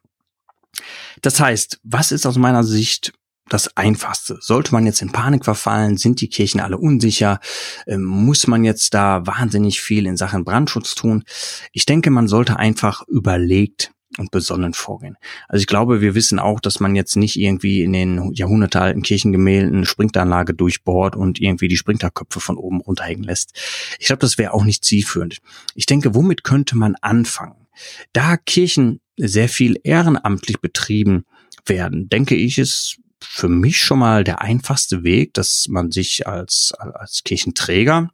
Das 1.22 1.40
heißt, 1.40 1.80
was 1.84 2.12
ist 2.12 2.26
aus 2.26 2.38
meiner 2.38 2.64
Sicht 2.64 3.14
das 3.50 3.76
Einfachste. 3.78 4.38
Sollte 4.42 4.74
man 4.74 4.86
jetzt 4.86 5.02
in 5.02 5.12
Panik 5.12 5.46
verfallen, 5.46 5.98
sind 5.98 6.22
die 6.22 6.30
Kirchen 6.30 6.60
alle 6.60 6.78
unsicher, 6.78 7.40
ähm, 7.86 8.04
muss 8.04 8.48
man 8.48 8.64
jetzt 8.64 8.94
da 8.94 9.26
wahnsinnig 9.26 9.82
viel 9.82 10.06
in 10.06 10.18
Sachen 10.18 10.44
Brandschutz 10.44 10.96
tun. 10.96 11.24
Ich 11.72 11.86
denke, 11.86 12.10
man 12.12 12.28
sollte 12.28 12.58
einfach 12.58 13.08
überlegt 13.08 13.92
und 14.18 14.32
besonnen 14.32 14.74
vorgehen. 14.74 15.18
Also 15.48 15.62
ich 15.62 15.68
glaube, 15.68 16.02
wir 16.02 16.16
wissen 16.16 16.40
auch, 16.40 16.60
dass 16.60 16.80
man 16.80 16.96
jetzt 16.96 17.16
nicht 17.16 17.38
irgendwie 17.38 17.84
in 17.84 17.94
den 17.94 18.34
jahrhundertealten 18.34 19.02
Kirchengemälden 19.02 19.78
eine 19.78 19.86
Sprinkleranlage 19.86 20.54
durchbohrt 20.54 21.16
und 21.16 21.40
irgendwie 21.40 21.68
die 21.68 21.78
Sprinklerköpfe 21.78 22.40
von 22.40 22.58
oben 22.58 22.82
runterhängen 22.82 23.24
lässt. 23.24 23.54
Ich 24.00 24.08
glaube, 24.08 24.22
das 24.22 24.38
wäre 24.38 24.54
auch 24.54 24.64
nicht 24.64 24.86
zielführend. 24.86 25.38
Ich 25.76 25.86
denke, 25.86 26.16
womit 26.16 26.44
könnte 26.44 26.78
man 26.78 26.96
anfangen? 27.02 27.68
Da 28.14 28.38
Kirchen 28.38 29.02
sehr 29.18 29.50
viel 29.50 29.80
ehrenamtlich 29.84 30.60
betrieben 30.62 31.26
werden, 31.66 32.10
denke 32.10 32.36
ich, 32.36 32.58
ist 32.58 33.00
für 33.20 33.50
mich 33.50 33.82
schon 33.82 34.00
mal 34.00 34.24
der 34.24 34.42
einfachste 34.42 35.04
Weg, 35.04 35.34
dass 35.34 35.68
man 35.70 35.92
sich 35.92 36.28
als, 36.28 36.74
als 36.78 37.24
Kirchenträger 37.24 38.10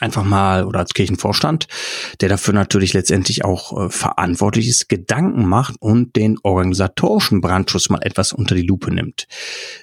einfach 0.00 0.24
mal 0.24 0.64
oder 0.64 0.80
als 0.80 0.94
Kirchenvorstand, 0.94 1.66
der 2.20 2.28
dafür 2.28 2.54
natürlich 2.54 2.92
letztendlich 2.92 3.44
auch 3.44 3.86
äh, 3.86 3.90
verantwortlich 3.90 4.68
ist, 4.68 4.88
Gedanken 4.88 5.46
macht 5.46 5.76
und 5.80 6.16
den 6.16 6.38
organisatorischen 6.42 7.40
Brandschutz 7.40 7.88
mal 7.88 8.02
etwas 8.02 8.32
unter 8.32 8.54
die 8.54 8.66
Lupe 8.66 8.92
nimmt. 8.92 9.26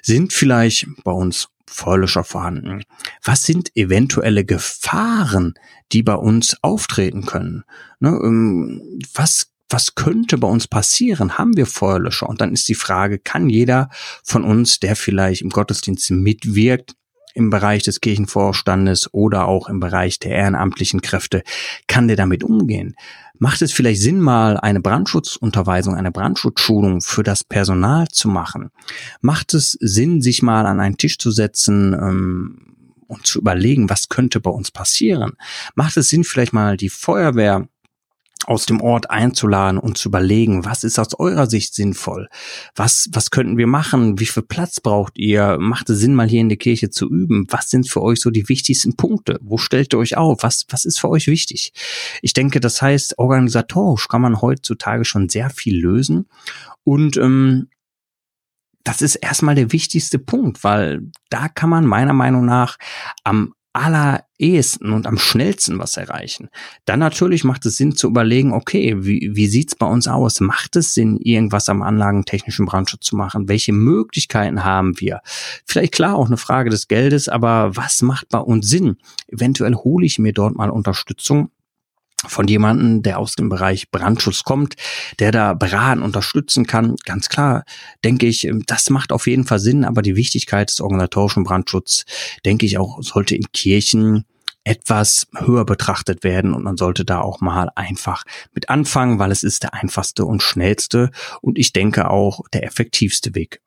Sind 0.02 0.32
vielleicht 0.32 0.86
bei 1.04 1.12
uns 1.12 1.48
Feuerlöscher 1.66 2.24
vorhanden? 2.24 2.84
Was 3.22 3.42
sind 3.42 3.76
eventuelle 3.76 4.44
Gefahren, 4.44 5.54
die 5.92 6.02
bei 6.02 6.14
uns 6.14 6.56
auftreten 6.62 7.26
können? 7.26 7.64
Ne, 7.98 8.10
ähm, 8.22 9.00
was 9.14 9.50
was 9.70 9.94
könnte 9.94 10.38
bei 10.38 10.46
uns 10.46 10.68
passieren? 10.68 11.36
Haben 11.36 11.56
wir 11.56 11.66
Feuerlöscher? 11.66 12.28
Und 12.28 12.40
dann 12.40 12.52
ist 12.52 12.68
die 12.68 12.76
Frage, 12.76 13.18
kann 13.18 13.48
jeder 13.48 13.88
von 14.22 14.44
uns, 14.44 14.78
der 14.78 14.94
vielleicht 14.94 15.42
im 15.42 15.50
Gottesdienst 15.50 16.10
mitwirkt, 16.10 16.94
im 17.34 17.50
Bereich 17.50 17.82
des 17.82 18.00
Kirchenvorstandes 18.00 19.12
oder 19.12 19.46
auch 19.46 19.68
im 19.68 19.80
Bereich 19.80 20.18
der 20.18 20.32
ehrenamtlichen 20.32 21.02
Kräfte, 21.02 21.42
kann 21.86 22.08
der 22.08 22.16
damit 22.16 22.44
umgehen? 22.44 22.94
Macht 23.36 23.62
es 23.62 23.72
vielleicht 23.72 24.00
Sinn, 24.00 24.20
mal 24.20 24.56
eine 24.56 24.80
Brandschutzunterweisung, 24.80 25.94
eine 25.94 26.12
Brandschutzschulung 26.12 27.00
für 27.00 27.24
das 27.24 27.44
Personal 27.44 28.08
zu 28.08 28.28
machen? 28.28 28.70
Macht 29.20 29.54
es 29.54 29.72
Sinn, 29.80 30.22
sich 30.22 30.42
mal 30.42 30.66
an 30.66 30.80
einen 30.80 30.96
Tisch 30.96 31.18
zu 31.18 31.30
setzen, 31.32 31.92
ähm, 31.92 32.74
und 33.06 33.26
zu 33.26 33.38
überlegen, 33.38 33.90
was 33.90 34.08
könnte 34.08 34.40
bei 34.40 34.50
uns 34.50 34.70
passieren? 34.70 35.32
Macht 35.74 35.96
es 35.96 36.08
Sinn, 36.08 36.24
vielleicht 36.24 36.52
mal 36.52 36.76
die 36.76 36.88
Feuerwehr 36.88 37.68
aus 38.46 38.66
dem 38.66 38.80
Ort 38.80 39.10
einzuladen 39.10 39.78
und 39.78 39.98
zu 39.98 40.08
überlegen, 40.08 40.64
was 40.64 40.84
ist 40.84 40.98
aus 40.98 41.18
eurer 41.18 41.46
Sicht 41.46 41.74
sinnvoll? 41.74 42.28
Was, 42.74 43.08
was 43.12 43.30
könnten 43.30 43.56
wir 43.56 43.66
machen? 43.66 44.18
Wie 44.18 44.26
viel 44.26 44.42
Platz 44.42 44.80
braucht 44.80 45.18
ihr? 45.18 45.58
Macht 45.58 45.90
es 45.90 46.00
Sinn, 46.00 46.14
mal 46.14 46.28
hier 46.28 46.40
in 46.40 46.48
der 46.48 46.58
Kirche 46.58 46.90
zu 46.90 47.08
üben? 47.08 47.46
Was 47.50 47.70
sind 47.70 47.88
für 47.88 48.02
euch 48.02 48.20
so 48.20 48.30
die 48.30 48.48
wichtigsten 48.48 48.96
Punkte? 48.96 49.38
Wo 49.42 49.58
stellt 49.58 49.94
ihr 49.94 49.98
euch 49.98 50.16
auf? 50.16 50.42
Was, 50.42 50.66
was 50.68 50.84
ist 50.84 51.00
für 51.00 51.08
euch 51.08 51.26
wichtig? 51.26 51.72
Ich 52.22 52.32
denke, 52.32 52.60
das 52.60 52.82
heißt, 52.82 53.18
organisatorisch 53.18 54.08
kann 54.08 54.22
man 54.22 54.40
heutzutage 54.40 55.04
schon 55.04 55.28
sehr 55.28 55.50
viel 55.50 55.80
lösen 55.80 56.26
und 56.84 57.16
ähm, 57.16 57.68
das 58.84 59.00
ist 59.00 59.16
erstmal 59.16 59.54
der 59.54 59.72
wichtigste 59.72 60.18
Punkt, 60.18 60.62
weil 60.62 61.10
da 61.30 61.48
kann 61.48 61.70
man 61.70 61.86
meiner 61.86 62.12
Meinung 62.12 62.44
nach 62.44 62.76
am 63.24 63.54
allerersten 63.74 64.92
und 64.92 65.06
am 65.06 65.18
schnellsten 65.18 65.78
was 65.78 65.96
erreichen. 65.96 66.48
Dann 66.84 67.00
natürlich 67.00 67.42
macht 67.44 67.66
es 67.66 67.76
Sinn 67.76 67.96
zu 67.96 68.06
überlegen, 68.06 68.52
okay, 68.52 69.04
wie, 69.04 69.32
wie 69.34 69.46
sieht's 69.48 69.74
bei 69.74 69.86
uns 69.86 70.06
aus? 70.06 70.40
Macht 70.40 70.76
es 70.76 70.94
Sinn, 70.94 71.18
irgendwas 71.18 71.68
am 71.68 71.82
anlagentechnischen 71.82 72.66
Brandschutz 72.66 73.06
zu 73.06 73.16
machen? 73.16 73.48
Welche 73.48 73.72
Möglichkeiten 73.72 74.64
haben 74.64 75.00
wir? 75.00 75.20
Vielleicht 75.66 75.92
klar 75.92 76.14
auch 76.14 76.26
eine 76.26 76.36
Frage 76.36 76.70
des 76.70 76.86
Geldes, 76.86 77.28
aber 77.28 77.76
was 77.76 78.00
macht 78.00 78.28
bei 78.28 78.38
uns 78.38 78.68
Sinn? 78.68 78.96
Eventuell 79.26 79.74
hole 79.74 80.06
ich 80.06 80.18
mir 80.20 80.32
dort 80.32 80.54
mal 80.56 80.70
Unterstützung 80.70 81.50
von 82.28 82.48
jemanden, 82.48 83.02
der 83.02 83.18
aus 83.18 83.34
dem 83.34 83.48
Bereich 83.48 83.90
Brandschutz 83.90 84.42
kommt, 84.42 84.74
der 85.18 85.32
da 85.32 85.54
beraten, 85.54 86.02
unterstützen 86.02 86.66
kann. 86.66 86.96
Ganz 87.04 87.28
klar, 87.28 87.64
denke 88.04 88.26
ich, 88.26 88.50
das 88.66 88.90
macht 88.90 89.12
auf 89.12 89.26
jeden 89.26 89.44
Fall 89.44 89.58
Sinn, 89.58 89.84
aber 89.84 90.02
die 90.02 90.16
Wichtigkeit 90.16 90.70
des 90.70 90.80
organisatorischen 90.80 91.44
Brandschutzes, 91.44 92.04
denke 92.44 92.66
ich 92.66 92.78
auch, 92.78 93.02
sollte 93.02 93.34
in 93.34 93.46
Kirchen 93.52 94.24
etwas 94.64 95.26
höher 95.36 95.66
betrachtet 95.66 96.24
werden 96.24 96.54
und 96.54 96.64
man 96.64 96.76
sollte 96.76 97.04
da 97.04 97.20
auch 97.20 97.40
mal 97.40 97.70
einfach 97.74 98.24
mit 98.54 98.70
anfangen, 98.70 99.18
weil 99.18 99.30
es 99.30 99.42
ist 99.42 99.62
der 99.62 99.74
einfachste 99.74 100.24
und 100.24 100.42
schnellste 100.42 101.10
und 101.42 101.58
ich 101.58 101.72
denke 101.72 102.10
auch 102.10 102.40
der 102.52 102.64
effektivste 102.64 103.34
Weg. 103.34 103.60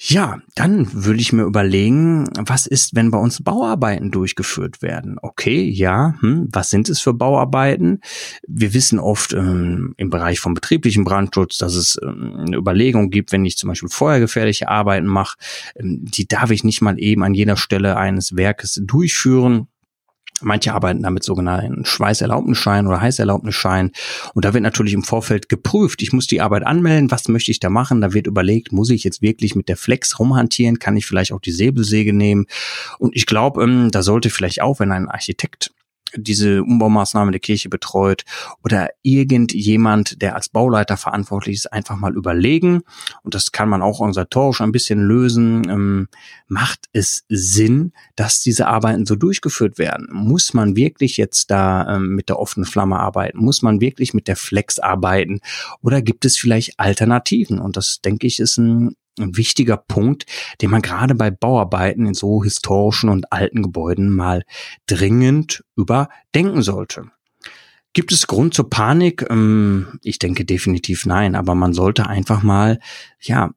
Ja, 0.00 0.38
dann 0.54 1.04
würde 1.04 1.20
ich 1.20 1.32
mir 1.32 1.42
überlegen, 1.42 2.28
was 2.38 2.68
ist, 2.68 2.94
wenn 2.94 3.10
bei 3.10 3.18
uns 3.18 3.42
Bauarbeiten 3.42 4.12
durchgeführt 4.12 4.80
werden? 4.80 5.16
Okay, 5.20 5.68
ja, 5.68 6.14
hm, 6.20 6.48
was 6.52 6.70
sind 6.70 6.88
es 6.88 7.00
für 7.00 7.12
Bauarbeiten? 7.12 8.00
Wir 8.46 8.74
wissen 8.74 9.00
oft 9.00 9.32
ähm, 9.32 9.94
im 9.96 10.08
Bereich 10.08 10.38
vom 10.38 10.54
betrieblichen 10.54 11.02
Brandschutz, 11.02 11.58
dass 11.58 11.74
es 11.74 11.98
ähm, 12.00 12.36
eine 12.46 12.56
Überlegung 12.56 13.10
gibt, 13.10 13.32
wenn 13.32 13.44
ich 13.44 13.56
zum 13.56 13.70
Beispiel 13.70 13.88
feuergefährliche 13.88 14.68
Arbeiten 14.68 15.06
mache, 15.06 15.36
ähm, 15.74 16.04
die 16.04 16.28
darf 16.28 16.52
ich 16.52 16.62
nicht 16.62 16.80
mal 16.80 17.00
eben 17.00 17.24
an 17.24 17.34
jeder 17.34 17.56
Stelle 17.56 17.96
eines 17.96 18.36
Werkes 18.36 18.80
durchführen 18.84 19.66
Manche 20.40 20.72
arbeiten 20.72 21.02
damit 21.02 21.24
sogenannten 21.24 21.84
Schweißerlaubnisschein 21.84 22.86
oder 22.86 23.00
Heißerlaubnisschein. 23.00 23.92
Und 24.34 24.44
da 24.44 24.54
wird 24.54 24.62
natürlich 24.62 24.94
im 24.94 25.02
Vorfeld 25.02 25.48
geprüft. 25.48 26.02
Ich 26.02 26.12
muss 26.12 26.26
die 26.26 26.40
Arbeit 26.40 26.66
anmelden. 26.66 27.10
Was 27.10 27.28
möchte 27.28 27.50
ich 27.50 27.60
da 27.60 27.70
machen? 27.70 28.00
Da 28.00 28.12
wird 28.12 28.26
überlegt, 28.26 28.72
muss 28.72 28.90
ich 28.90 29.04
jetzt 29.04 29.22
wirklich 29.22 29.54
mit 29.54 29.68
der 29.68 29.76
Flex 29.76 30.18
rumhantieren? 30.18 30.78
Kann 30.78 30.96
ich 30.96 31.06
vielleicht 31.06 31.32
auch 31.32 31.40
die 31.40 31.52
Säbelsäge 31.52 32.12
nehmen? 32.12 32.46
Und 32.98 33.16
ich 33.16 33.26
glaube, 33.26 33.62
ähm, 33.62 33.90
da 33.90 34.02
sollte 34.02 34.30
vielleicht 34.30 34.62
auch, 34.62 34.80
wenn 34.80 34.92
ein 34.92 35.08
Architekt 35.08 35.72
diese 36.16 36.62
Umbaumaßnahme 36.62 37.30
der 37.30 37.40
Kirche 37.40 37.68
betreut 37.68 38.24
oder 38.62 38.90
irgendjemand, 39.02 40.22
der 40.22 40.34
als 40.34 40.48
Bauleiter 40.48 40.96
verantwortlich 40.96 41.56
ist, 41.56 41.72
einfach 41.72 41.96
mal 41.96 42.14
überlegen. 42.14 42.82
Und 43.22 43.34
das 43.34 43.52
kann 43.52 43.68
man 43.68 43.82
auch 43.82 44.00
organisatorisch 44.00 44.60
ein 44.60 44.72
bisschen 44.72 45.00
lösen. 45.00 45.68
Ähm, 45.68 46.08
macht 46.46 46.86
es 46.92 47.24
Sinn, 47.28 47.92
dass 48.16 48.42
diese 48.42 48.68
Arbeiten 48.68 49.06
so 49.06 49.16
durchgeführt 49.16 49.78
werden? 49.78 50.08
Muss 50.12 50.54
man 50.54 50.76
wirklich 50.76 51.16
jetzt 51.16 51.50
da 51.50 51.96
ähm, 51.96 52.14
mit 52.14 52.28
der 52.28 52.38
offenen 52.38 52.64
Flamme 52.64 52.98
arbeiten? 52.98 53.38
Muss 53.38 53.62
man 53.62 53.80
wirklich 53.80 54.14
mit 54.14 54.28
der 54.28 54.36
Flex 54.36 54.78
arbeiten? 54.78 55.40
Oder 55.82 56.02
gibt 56.02 56.24
es 56.24 56.36
vielleicht 56.36 56.78
Alternativen? 56.78 57.58
Und 57.58 57.76
das, 57.76 58.00
denke 58.00 58.26
ich, 58.26 58.40
ist 58.40 58.58
ein 58.58 58.96
ein 59.18 59.36
wichtiger 59.36 59.76
Punkt, 59.76 60.26
den 60.60 60.70
man 60.70 60.82
gerade 60.82 61.14
bei 61.14 61.30
Bauarbeiten 61.30 62.06
in 62.06 62.14
so 62.14 62.42
historischen 62.42 63.08
und 63.08 63.32
alten 63.32 63.62
Gebäuden 63.62 64.10
mal 64.10 64.44
dringend 64.86 65.64
überdenken 65.76 66.62
sollte. 66.62 67.10
Gibt 67.92 68.12
es 68.12 68.26
Grund 68.26 68.54
zur 68.54 68.70
Panik? 68.70 69.26
Ähm, 69.28 69.98
ich 70.02 70.18
denke 70.18 70.44
definitiv 70.44 71.06
nein, 71.06 71.34
aber 71.34 71.54
man 71.54 71.72
sollte 71.72 72.06
einfach 72.06 72.42
mal, 72.42 72.78
ja, 73.20 73.50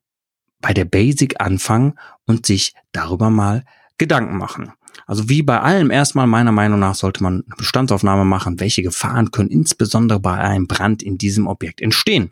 bei 0.61 0.73
der 0.73 0.85
Basic 0.85 1.41
anfangen 1.41 1.95
und 2.25 2.45
sich 2.45 2.73
darüber 2.91 3.29
mal 3.29 3.65
Gedanken 3.97 4.37
machen. 4.37 4.71
Also 5.05 5.29
wie 5.29 5.41
bei 5.41 5.59
allem 5.59 5.91
erstmal 5.91 6.27
meiner 6.27 6.51
Meinung 6.51 6.79
nach 6.79 6.95
sollte 6.95 7.23
man 7.23 7.43
eine 7.45 7.55
Bestandsaufnahme 7.57 8.25
machen, 8.25 8.59
welche 8.59 8.83
Gefahren 8.83 9.31
können 9.31 9.49
insbesondere 9.49 10.19
bei 10.19 10.37
einem 10.37 10.67
Brand 10.67 11.03
in 11.03 11.17
diesem 11.17 11.47
Objekt 11.47 11.81
entstehen. 11.81 12.31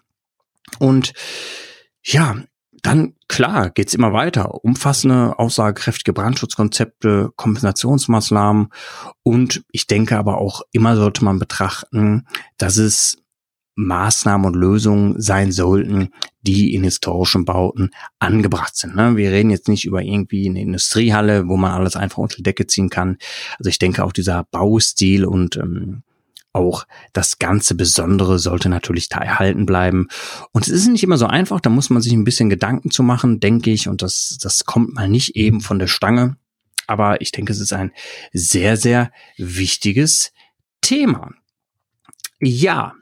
Und 0.78 1.13
ja, 2.04 2.38
dann 2.82 3.13
klar 3.28 3.70
geht's 3.70 3.94
immer 3.94 4.13
weiter. 4.13 4.63
Umfassende, 4.63 5.38
aussagekräftige 5.39 6.13
Brandschutzkonzepte, 6.13 7.32
Kompensationsmaßnahmen 7.36 8.70
und 9.24 9.63
ich 9.72 9.88
denke 9.88 10.18
aber 10.18 10.38
auch 10.38 10.62
immer 10.72 10.96
sollte 10.96 11.24
man 11.24 11.39
betrachten, 11.39 12.26
dass 12.58 12.78
es 12.78 13.18
Maßnahmen 13.80 14.46
und 14.46 14.56
Lösungen 14.56 15.22
sein 15.22 15.54
sollten, 15.54 16.10
die 16.42 16.74
in 16.74 16.84
historischen 16.84 17.46
Bauten 17.46 17.92
angebracht 18.20 18.76
sind. 18.76 18.96
Ne? 18.96 19.15
Wir 19.15 19.32
reden 19.32 19.52
jetzt 19.52 19.70
nicht 19.70 19.86
über 19.86 20.02
irgendwie 20.02 20.50
eine 20.50 20.62
Industriehalle, 20.62 21.48
wo 21.48 21.56
man 21.56 21.72
alles 21.72 21.96
einfach 21.96 22.18
unter 22.18 22.36
die 22.36 22.44
Decke 22.44 22.68
ziehen 22.68 22.89
kann. 22.89 23.18
Also 23.58 23.70
ich 23.70 23.80
denke 23.80 24.04
auch 24.04 24.12
dieser 24.12 24.44
Baustil 24.52 25.24
und 25.24 25.56
ähm, 25.56 26.04
auch 26.53 26.85
das 27.13 27.39
ganze 27.39 27.75
Besondere 27.75 28.39
sollte 28.39 28.69
natürlich 28.69 29.09
da 29.09 29.19
erhalten 29.19 29.65
bleiben. 29.65 30.07
Und 30.51 30.67
es 30.67 30.73
ist 30.73 30.88
nicht 30.88 31.03
immer 31.03 31.17
so 31.17 31.27
einfach, 31.27 31.59
da 31.59 31.69
muss 31.69 31.89
man 31.89 32.01
sich 32.01 32.13
ein 32.13 32.23
bisschen 32.23 32.49
Gedanken 32.49 32.91
zu 32.91 33.03
machen, 33.03 33.39
denke 33.39 33.71
ich. 33.71 33.88
Und 33.88 34.01
das, 34.01 34.38
das 34.41 34.65
kommt 34.65 34.93
mal 34.93 35.07
nicht 35.07 35.35
eben 35.35 35.62
von 35.62 35.79
der 35.79 35.88
Stange. 35.88 36.38
Aber 36.88 37.21
ich 37.21 37.31
denke, 37.31 37.51
es 37.53 37.59
ist 37.59 37.73
ein 37.73 37.91
sehr, 38.33 38.77
sehr 38.77 39.12
wichtiges 39.38 40.31
Thema. 40.81 41.31
Ja, 42.39 42.93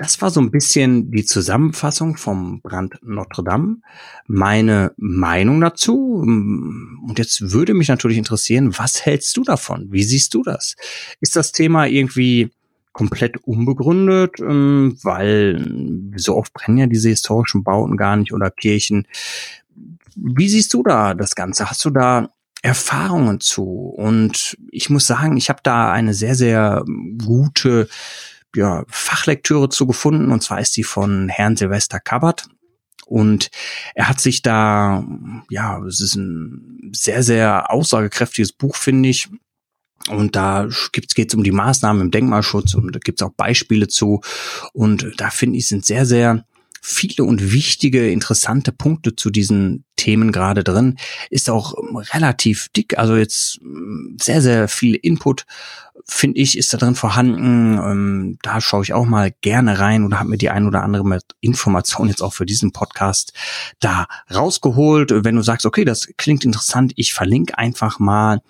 das 0.00 0.22
war 0.22 0.30
so 0.30 0.40
ein 0.40 0.50
bisschen 0.50 1.10
die 1.10 1.26
Zusammenfassung 1.26 2.16
vom 2.16 2.62
Brand 2.62 2.98
Notre 3.02 3.44
Dame. 3.44 3.82
Meine 4.26 4.94
Meinung 4.96 5.60
dazu. 5.60 6.22
Und 6.22 7.14
jetzt 7.18 7.52
würde 7.52 7.74
mich 7.74 7.88
natürlich 7.88 8.16
interessieren, 8.16 8.78
was 8.78 9.04
hältst 9.04 9.36
du 9.36 9.42
davon? 9.44 9.92
Wie 9.92 10.02
siehst 10.02 10.32
du 10.32 10.42
das? 10.42 10.76
Ist 11.20 11.36
das 11.36 11.52
Thema 11.52 11.84
irgendwie 11.84 12.48
komplett 12.92 13.44
unbegründet, 13.44 14.40
ähm, 14.40 14.96
weil 15.02 16.10
so 16.16 16.34
oft 16.34 16.54
brennen 16.54 16.78
ja 16.78 16.86
diese 16.86 17.10
historischen 17.10 17.62
Bauten 17.62 17.98
gar 17.98 18.16
nicht 18.16 18.32
oder 18.32 18.50
Kirchen. 18.50 19.06
Wie 20.16 20.48
siehst 20.48 20.72
du 20.72 20.82
da 20.82 21.12
das 21.12 21.34
Ganze? 21.34 21.68
Hast 21.68 21.84
du 21.84 21.90
da 21.90 22.30
Erfahrungen 22.62 23.40
zu? 23.40 23.64
Und 23.64 24.56
ich 24.70 24.88
muss 24.88 25.06
sagen, 25.06 25.36
ich 25.36 25.50
habe 25.50 25.60
da 25.62 25.92
eine 25.92 26.14
sehr, 26.14 26.34
sehr 26.34 26.86
gute 27.22 27.86
ja, 28.54 28.84
Fachlektüre 28.88 29.68
zu 29.68 29.86
gefunden, 29.86 30.30
und 30.30 30.42
zwar 30.42 30.60
ist 30.60 30.76
die 30.76 30.84
von 30.84 31.28
Herrn 31.28 31.56
Silvester 31.56 32.00
Kabbert. 32.00 32.48
Und 33.06 33.50
er 33.94 34.08
hat 34.08 34.20
sich 34.20 34.42
da, 34.42 35.04
ja, 35.48 35.82
es 35.84 36.00
ist 36.00 36.14
ein 36.14 36.92
sehr, 36.94 37.24
sehr 37.24 37.70
aussagekräftiges 37.70 38.52
Buch, 38.52 38.76
finde 38.76 39.08
ich. 39.08 39.28
Und 40.08 40.36
da 40.36 40.68
geht 40.92 41.28
es 41.28 41.34
um 41.34 41.42
die 41.42 41.50
Maßnahmen 41.50 42.02
im 42.02 42.10
Denkmalschutz 42.10 42.74
und 42.74 42.94
da 42.94 43.00
gibt 43.00 43.20
es 43.20 43.26
auch 43.26 43.32
Beispiele 43.32 43.88
zu. 43.88 44.20
Und 44.72 45.12
da 45.18 45.30
finde 45.30 45.58
ich, 45.58 45.68
sind 45.68 45.84
sehr, 45.84 46.06
sehr 46.06 46.44
viele 46.80 47.24
und 47.24 47.52
wichtige, 47.52 48.10
interessante 48.10 48.72
Punkte 48.72 49.14
zu 49.14 49.30
diesen 49.30 49.84
Themen 49.96 50.32
gerade 50.32 50.64
drin. 50.64 50.96
Ist 51.28 51.50
auch 51.50 51.74
relativ 52.14 52.68
dick, 52.74 52.98
also 52.98 53.16
jetzt 53.16 53.60
mm, 53.62 54.16
sehr, 54.20 54.40
sehr 54.40 54.66
viel 54.66 54.94
Input, 54.94 55.44
finde 56.06 56.40
ich, 56.40 56.56
ist 56.56 56.72
da 56.72 56.78
drin 56.78 56.94
vorhanden. 56.94 57.78
Ähm, 57.78 58.38
da 58.42 58.60
schaue 58.60 58.82
ich 58.82 58.94
auch 58.94 59.04
mal 59.04 59.32
gerne 59.42 59.78
rein 59.78 60.04
oder 60.04 60.18
habe 60.18 60.30
mir 60.30 60.38
die 60.38 60.50
ein 60.50 60.66
oder 60.66 60.82
andere 60.82 61.20
Information 61.40 62.08
jetzt 62.08 62.22
auch 62.22 62.32
für 62.32 62.46
diesen 62.46 62.72
Podcast 62.72 63.34
da 63.80 64.06
rausgeholt. 64.32 65.12
Wenn 65.24 65.36
du 65.36 65.42
sagst, 65.42 65.66
okay, 65.66 65.84
das 65.84 66.08
klingt 66.16 66.44
interessant, 66.44 66.92
ich 66.96 67.12
verlinke 67.12 67.58
einfach 67.58 67.98
mal 67.98 68.40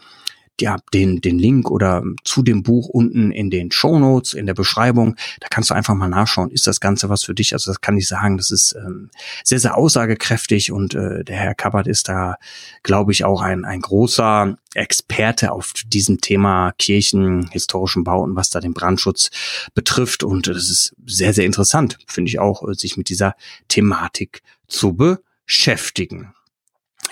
ja, 0.61 0.79
den, 0.93 1.21
den 1.21 1.39
Link 1.39 1.71
oder 1.71 2.03
zu 2.25 2.43
dem 2.43 2.63
Buch 2.63 2.89
unten 2.89 3.31
in 3.31 3.51
den 3.51 3.71
Show 3.71 3.99
Notes, 3.99 4.35
in 4.35 4.47
der 4.47 4.55
Beschreibung. 4.55 5.17
Da 5.41 5.49
kannst 5.49 5.71
du 5.71 5.75
einfach 5.75 5.95
mal 5.95 6.09
nachschauen, 6.09 6.51
ist 6.51 6.67
das 6.67 6.81
Ganze 6.81 7.09
was 7.09 7.25
für 7.25 7.35
dich? 7.35 7.53
Also 7.53 7.71
das 7.71 7.81
kann 7.81 7.97
ich 7.97 8.09
sagen, 8.09 8.37
das 8.37 8.51
ist 8.51 8.75
ähm, 8.77 9.11
sehr, 9.45 9.61
sehr 9.61 9.77
aussagekräftig 9.77 10.73
und 10.73 10.95
äh, 10.95 11.25
der 11.25 11.37
Herr 11.37 11.55
Kappert 11.55 11.87
ist 11.87 12.09
da, 12.09 12.37
glaube 12.83 13.13
ich, 13.13 13.25
auch 13.25 13.43
ein, 13.43 13.65
ein 13.65 13.81
großer 13.81 14.57
Experte 14.75 15.53
auf 15.53 15.73
diesem 15.87 16.21
Thema 16.21 16.73
Kirchen, 16.79 17.49
historischen 17.51 18.05
Bauten, 18.05 18.37
was 18.37 18.51
da 18.51 18.61
den 18.61 18.75
Brandschutz 18.75 19.31
betrifft. 19.75 20.23
Und 20.23 20.47
das 20.47 20.71
ist 20.71 20.95
sehr, 21.07 21.33
sehr 21.33 21.47
interessant, 21.47 21.99
finde 22.07 22.29
ich 22.29 22.39
auch, 22.39 22.63
sich 22.73 22.97
mit 22.97 23.09
dieser 23.09 23.35
Thematik 23.69 24.43
zu 24.69 24.95
beschäftigen. 24.95 26.33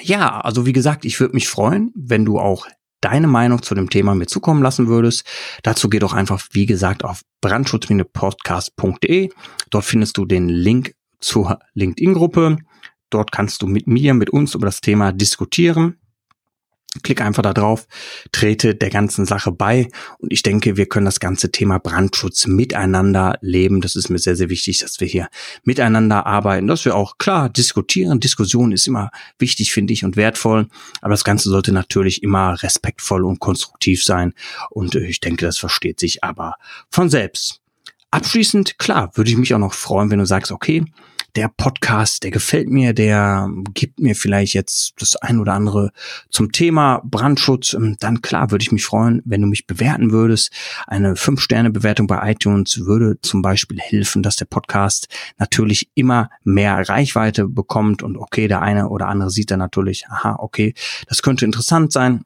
Ja, 0.01 0.41
also 0.41 0.67
wie 0.67 0.73
gesagt, 0.73 1.05
ich 1.05 1.19
würde 1.19 1.35
mich 1.35 1.49
freuen, 1.49 1.93
wenn 1.95 2.25
du 2.25 2.39
auch 2.39 2.67
deine 3.01 3.27
Meinung 3.27 3.63
zu 3.63 3.75
dem 3.75 3.91
Thema 3.91 4.15
mir 4.15 4.27
zukommen 4.27 4.63
lassen 4.63 4.89
würdest. 4.89 5.25
Dazu 5.63 5.89
geh 5.89 5.99
doch 5.99 6.13
einfach, 6.13 6.47
wie 6.53 6.67
gesagt, 6.67 7.05
auf 7.05 7.23
brandschutz-podcast.de. 7.41 9.31
Dort 9.71 9.85
findest 9.85 10.17
du 10.17 10.25
den 10.25 10.49
Link 10.49 10.95
zur 11.21 11.59
LinkedIn-Gruppe. 11.75 12.59
Dort 13.11 13.33
kannst 13.33 13.63
du 13.63 13.67
mit 13.67 13.87
mir, 13.87 14.15
mit 14.15 14.31
uns 14.31 14.55
über 14.55 14.67
das 14.67 14.81
Thema 14.81 15.13
diskutieren. 15.13 15.99
Klick 17.03 17.21
einfach 17.21 17.43
da 17.43 17.53
drauf, 17.53 17.87
trete 18.33 18.75
der 18.75 18.91
ganzen 18.91 19.27
Sache 19.27 19.53
bei 19.53 19.89
und 20.19 20.33
ich 20.33 20.43
denke, 20.43 20.77
wir 20.77 20.87
können 20.87 21.07
das 21.07 21.21
ganze 21.21 21.51
Thema 21.51 21.79
Brandschutz 21.79 22.47
miteinander 22.47 23.39
leben. 23.41 23.81
Das 23.81 23.97
ist 23.97 24.09
mir 24.09 24.19
sehr, 24.19 24.37
sehr 24.37 24.49
wichtig, 24.49 24.79
dass 24.79 25.01
wir 25.01 25.07
hier 25.07 25.29
miteinander 25.65 26.27
arbeiten, 26.27 26.67
dass 26.67 26.85
wir 26.85 26.95
auch 26.95 27.19
klar 27.19 27.49
diskutieren. 27.49 28.21
Diskussion 28.21 28.73
ist 28.73 28.87
immer 28.87 29.11
wichtig, 29.39 29.73
finde 29.73 29.93
ich, 29.93 30.05
und 30.05 30.17
wertvoll, 30.17 30.69
aber 31.01 31.13
das 31.13 31.25
Ganze 31.25 31.49
sollte 31.51 31.73
natürlich 31.73 32.23
immer 32.23 32.63
respektvoll 32.63 33.25
und 33.25 33.41
konstruktiv 33.41 34.05
sein 34.05 34.35
und 34.71 34.95
äh, 34.95 35.07
ich 35.07 35.21
denke, 35.21 35.47
das 35.47 35.59
versteht 35.59 36.01
sich 36.01 36.25
aber 36.25 36.55
von 36.91 37.11
selbst. 37.11 37.61
Abschließend, 38.11 38.79
klar, 38.79 39.11
würde 39.17 39.31
ich 39.31 39.37
mich 39.37 39.53
auch 39.55 39.59
noch 39.59 39.75
freuen, 39.75 40.11
wenn 40.11 40.19
du 40.19 40.27
sagst, 40.27 40.51
okay, 40.51 40.85
der 41.37 41.49
Podcast, 41.49 42.25
der 42.25 42.31
gefällt 42.31 42.69
mir, 42.69 42.93
der 42.93 43.49
gibt 43.75 44.01
mir 44.01 44.15
vielleicht 44.15 44.55
jetzt 44.55 44.95
das 44.99 45.17
ein 45.17 45.39
oder 45.39 45.53
andere 45.53 45.93
zum 46.31 46.53
Thema 46.53 47.01
Brandschutz. 47.05 47.77
Dann 48.01 48.23
klar, 48.23 48.51
würde 48.51 48.63
ich 48.63 48.73
mich 48.73 48.85
freuen, 48.85 49.23
wenn 49.25 49.43
du 49.43 49.47
mich 49.47 49.67
bewerten 49.67 50.11
würdest. 50.11 50.53
Eine 50.87 51.15
5-Sterne-Bewertung 51.15 52.07
bei 52.07 52.31
iTunes 52.31 52.85
würde 52.85 53.21
zum 53.23 53.43
Beispiel 53.43 53.79
helfen, 53.79 54.23
dass 54.23 54.37
der 54.37 54.47
Podcast 54.47 55.09
natürlich 55.39 55.91
immer 55.95 56.31
mehr 56.45 56.89
Reichweite 56.89 57.47
bekommt. 57.47 58.03
Und 58.03 58.17
okay, 58.17 58.49
der 58.49 58.63
eine 58.63 58.89
oder 58.89 59.09
andere 59.09 59.31
sieht 59.31 59.51
dann 59.51 59.59
natürlich, 59.59 60.07
aha, 60.09 60.37
okay, 60.39 60.75
das 61.09 61.23
könnte 61.23 61.45
interessant 61.45 61.93
sein. 61.93 62.23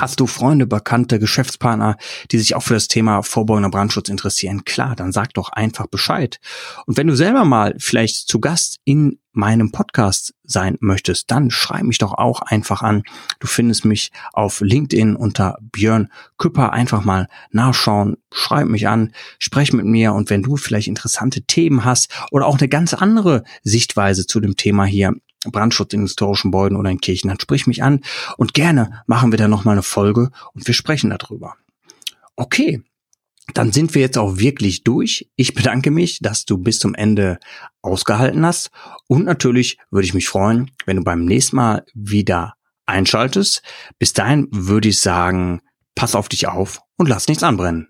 Hast 0.00 0.18
du 0.18 0.26
Freunde, 0.26 0.66
Bekannte, 0.66 1.18
Geschäftspartner, 1.18 1.98
die 2.30 2.38
sich 2.38 2.54
auch 2.54 2.62
für 2.62 2.72
das 2.72 2.88
Thema 2.88 3.20
vorbeugender 3.22 3.68
Brandschutz 3.68 4.08
interessieren? 4.08 4.64
Klar, 4.64 4.96
dann 4.96 5.12
sag 5.12 5.34
doch 5.34 5.50
einfach 5.50 5.88
Bescheid. 5.88 6.40
Und 6.86 6.96
wenn 6.96 7.06
du 7.06 7.14
selber 7.14 7.44
mal 7.44 7.74
vielleicht 7.76 8.26
zu 8.26 8.40
Gast 8.40 8.78
in 8.84 9.18
meinem 9.32 9.72
Podcast 9.72 10.32
sein 10.42 10.78
möchtest, 10.80 11.30
dann 11.30 11.50
schreib 11.50 11.82
mich 11.82 11.98
doch 11.98 12.14
auch 12.14 12.40
einfach 12.40 12.80
an. 12.80 13.02
Du 13.40 13.46
findest 13.46 13.84
mich 13.84 14.10
auf 14.32 14.62
LinkedIn 14.62 15.16
unter 15.16 15.58
Björn 15.60 16.10
Küpper. 16.38 16.72
Einfach 16.72 17.04
mal 17.04 17.28
nachschauen, 17.50 18.16
schreib 18.32 18.68
mich 18.68 18.88
an, 18.88 19.12
sprech 19.38 19.74
mit 19.74 19.84
mir 19.84 20.14
und 20.14 20.30
wenn 20.30 20.42
du 20.42 20.56
vielleicht 20.56 20.88
interessante 20.88 21.42
Themen 21.42 21.84
hast 21.84 22.08
oder 22.30 22.46
auch 22.46 22.56
eine 22.56 22.68
ganz 22.68 22.94
andere 22.94 23.44
Sichtweise 23.64 24.26
zu 24.26 24.40
dem 24.40 24.56
Thema 24.56 24.86
hier, 24.86 25.12
Brandschutz 25.46 25.92
in 25.92 26.02
historischen 26.02 26.50
Gebäuden 26.50 26.76
oder 26.76 26.90
in 26.90 27.00
Kirchen, 27.00 27.28
dann 27.28 27.40
sprich 27.40 27.66
mich 27.66 27.82
an 27.82 28.00
und 28.36 28.54
gerne 28.54 29.02
machen 29.06 29.32
wir 29.32 29.38
da 29.38 29.48
nochmal 29.48 29.74
eine 29.74 29.82
Folge 29.82 30.30
und 30.52 30.66
wir 30.66 30.74
sprechen 30.74 31.10
darüber. 31.10 31.56
Okay, 32.36 32.82
dann 33.54 33.72
sind 33.72 33.94
wir 33.94 34.02
jetzt 34.02 34.18
auch 34.18 34.38
wirklich 34.38 34.84
durch. 34.84 35.30
Ich 35.36 35.54
bedanke 35.54 35.90
mich, 35.90 36.20
dass 36.20 36.44
du 36.44 36.58
bis 36.58 36.78
zum 36.78 36.94
Ende 36.94 37.38
ausgehalten 37.82 38.44
hast 38.44 38.70
und 39.08 39.24
natürlich 39.24 39.78
würde 39.90 40.06
ich 40.06 40.14
mich 40.14 40.28
freuen, 40.28 40.70
wenn 40.86 40.96
du 40.96 41.04
beim 41.04 41.24
nächsten 41.24 41.56
Mal 41.56 41.84
wieder 41.94 42.54
einschaltest. 42.86 43.62
Bis 43.98 44.12
dahin 44.12 44.48
würde 44.50 44.88
ich 44.88 45.00
sagen, 45.00 45.60
pass 45.94 46.14
auf 46.14 46.28
dich 46.28 46.48
auf 46.48 46.80
und 46.96 47.08
lass 47.08 47.28
nichts 47.28 47.42
anbrennen. 47.42 47.89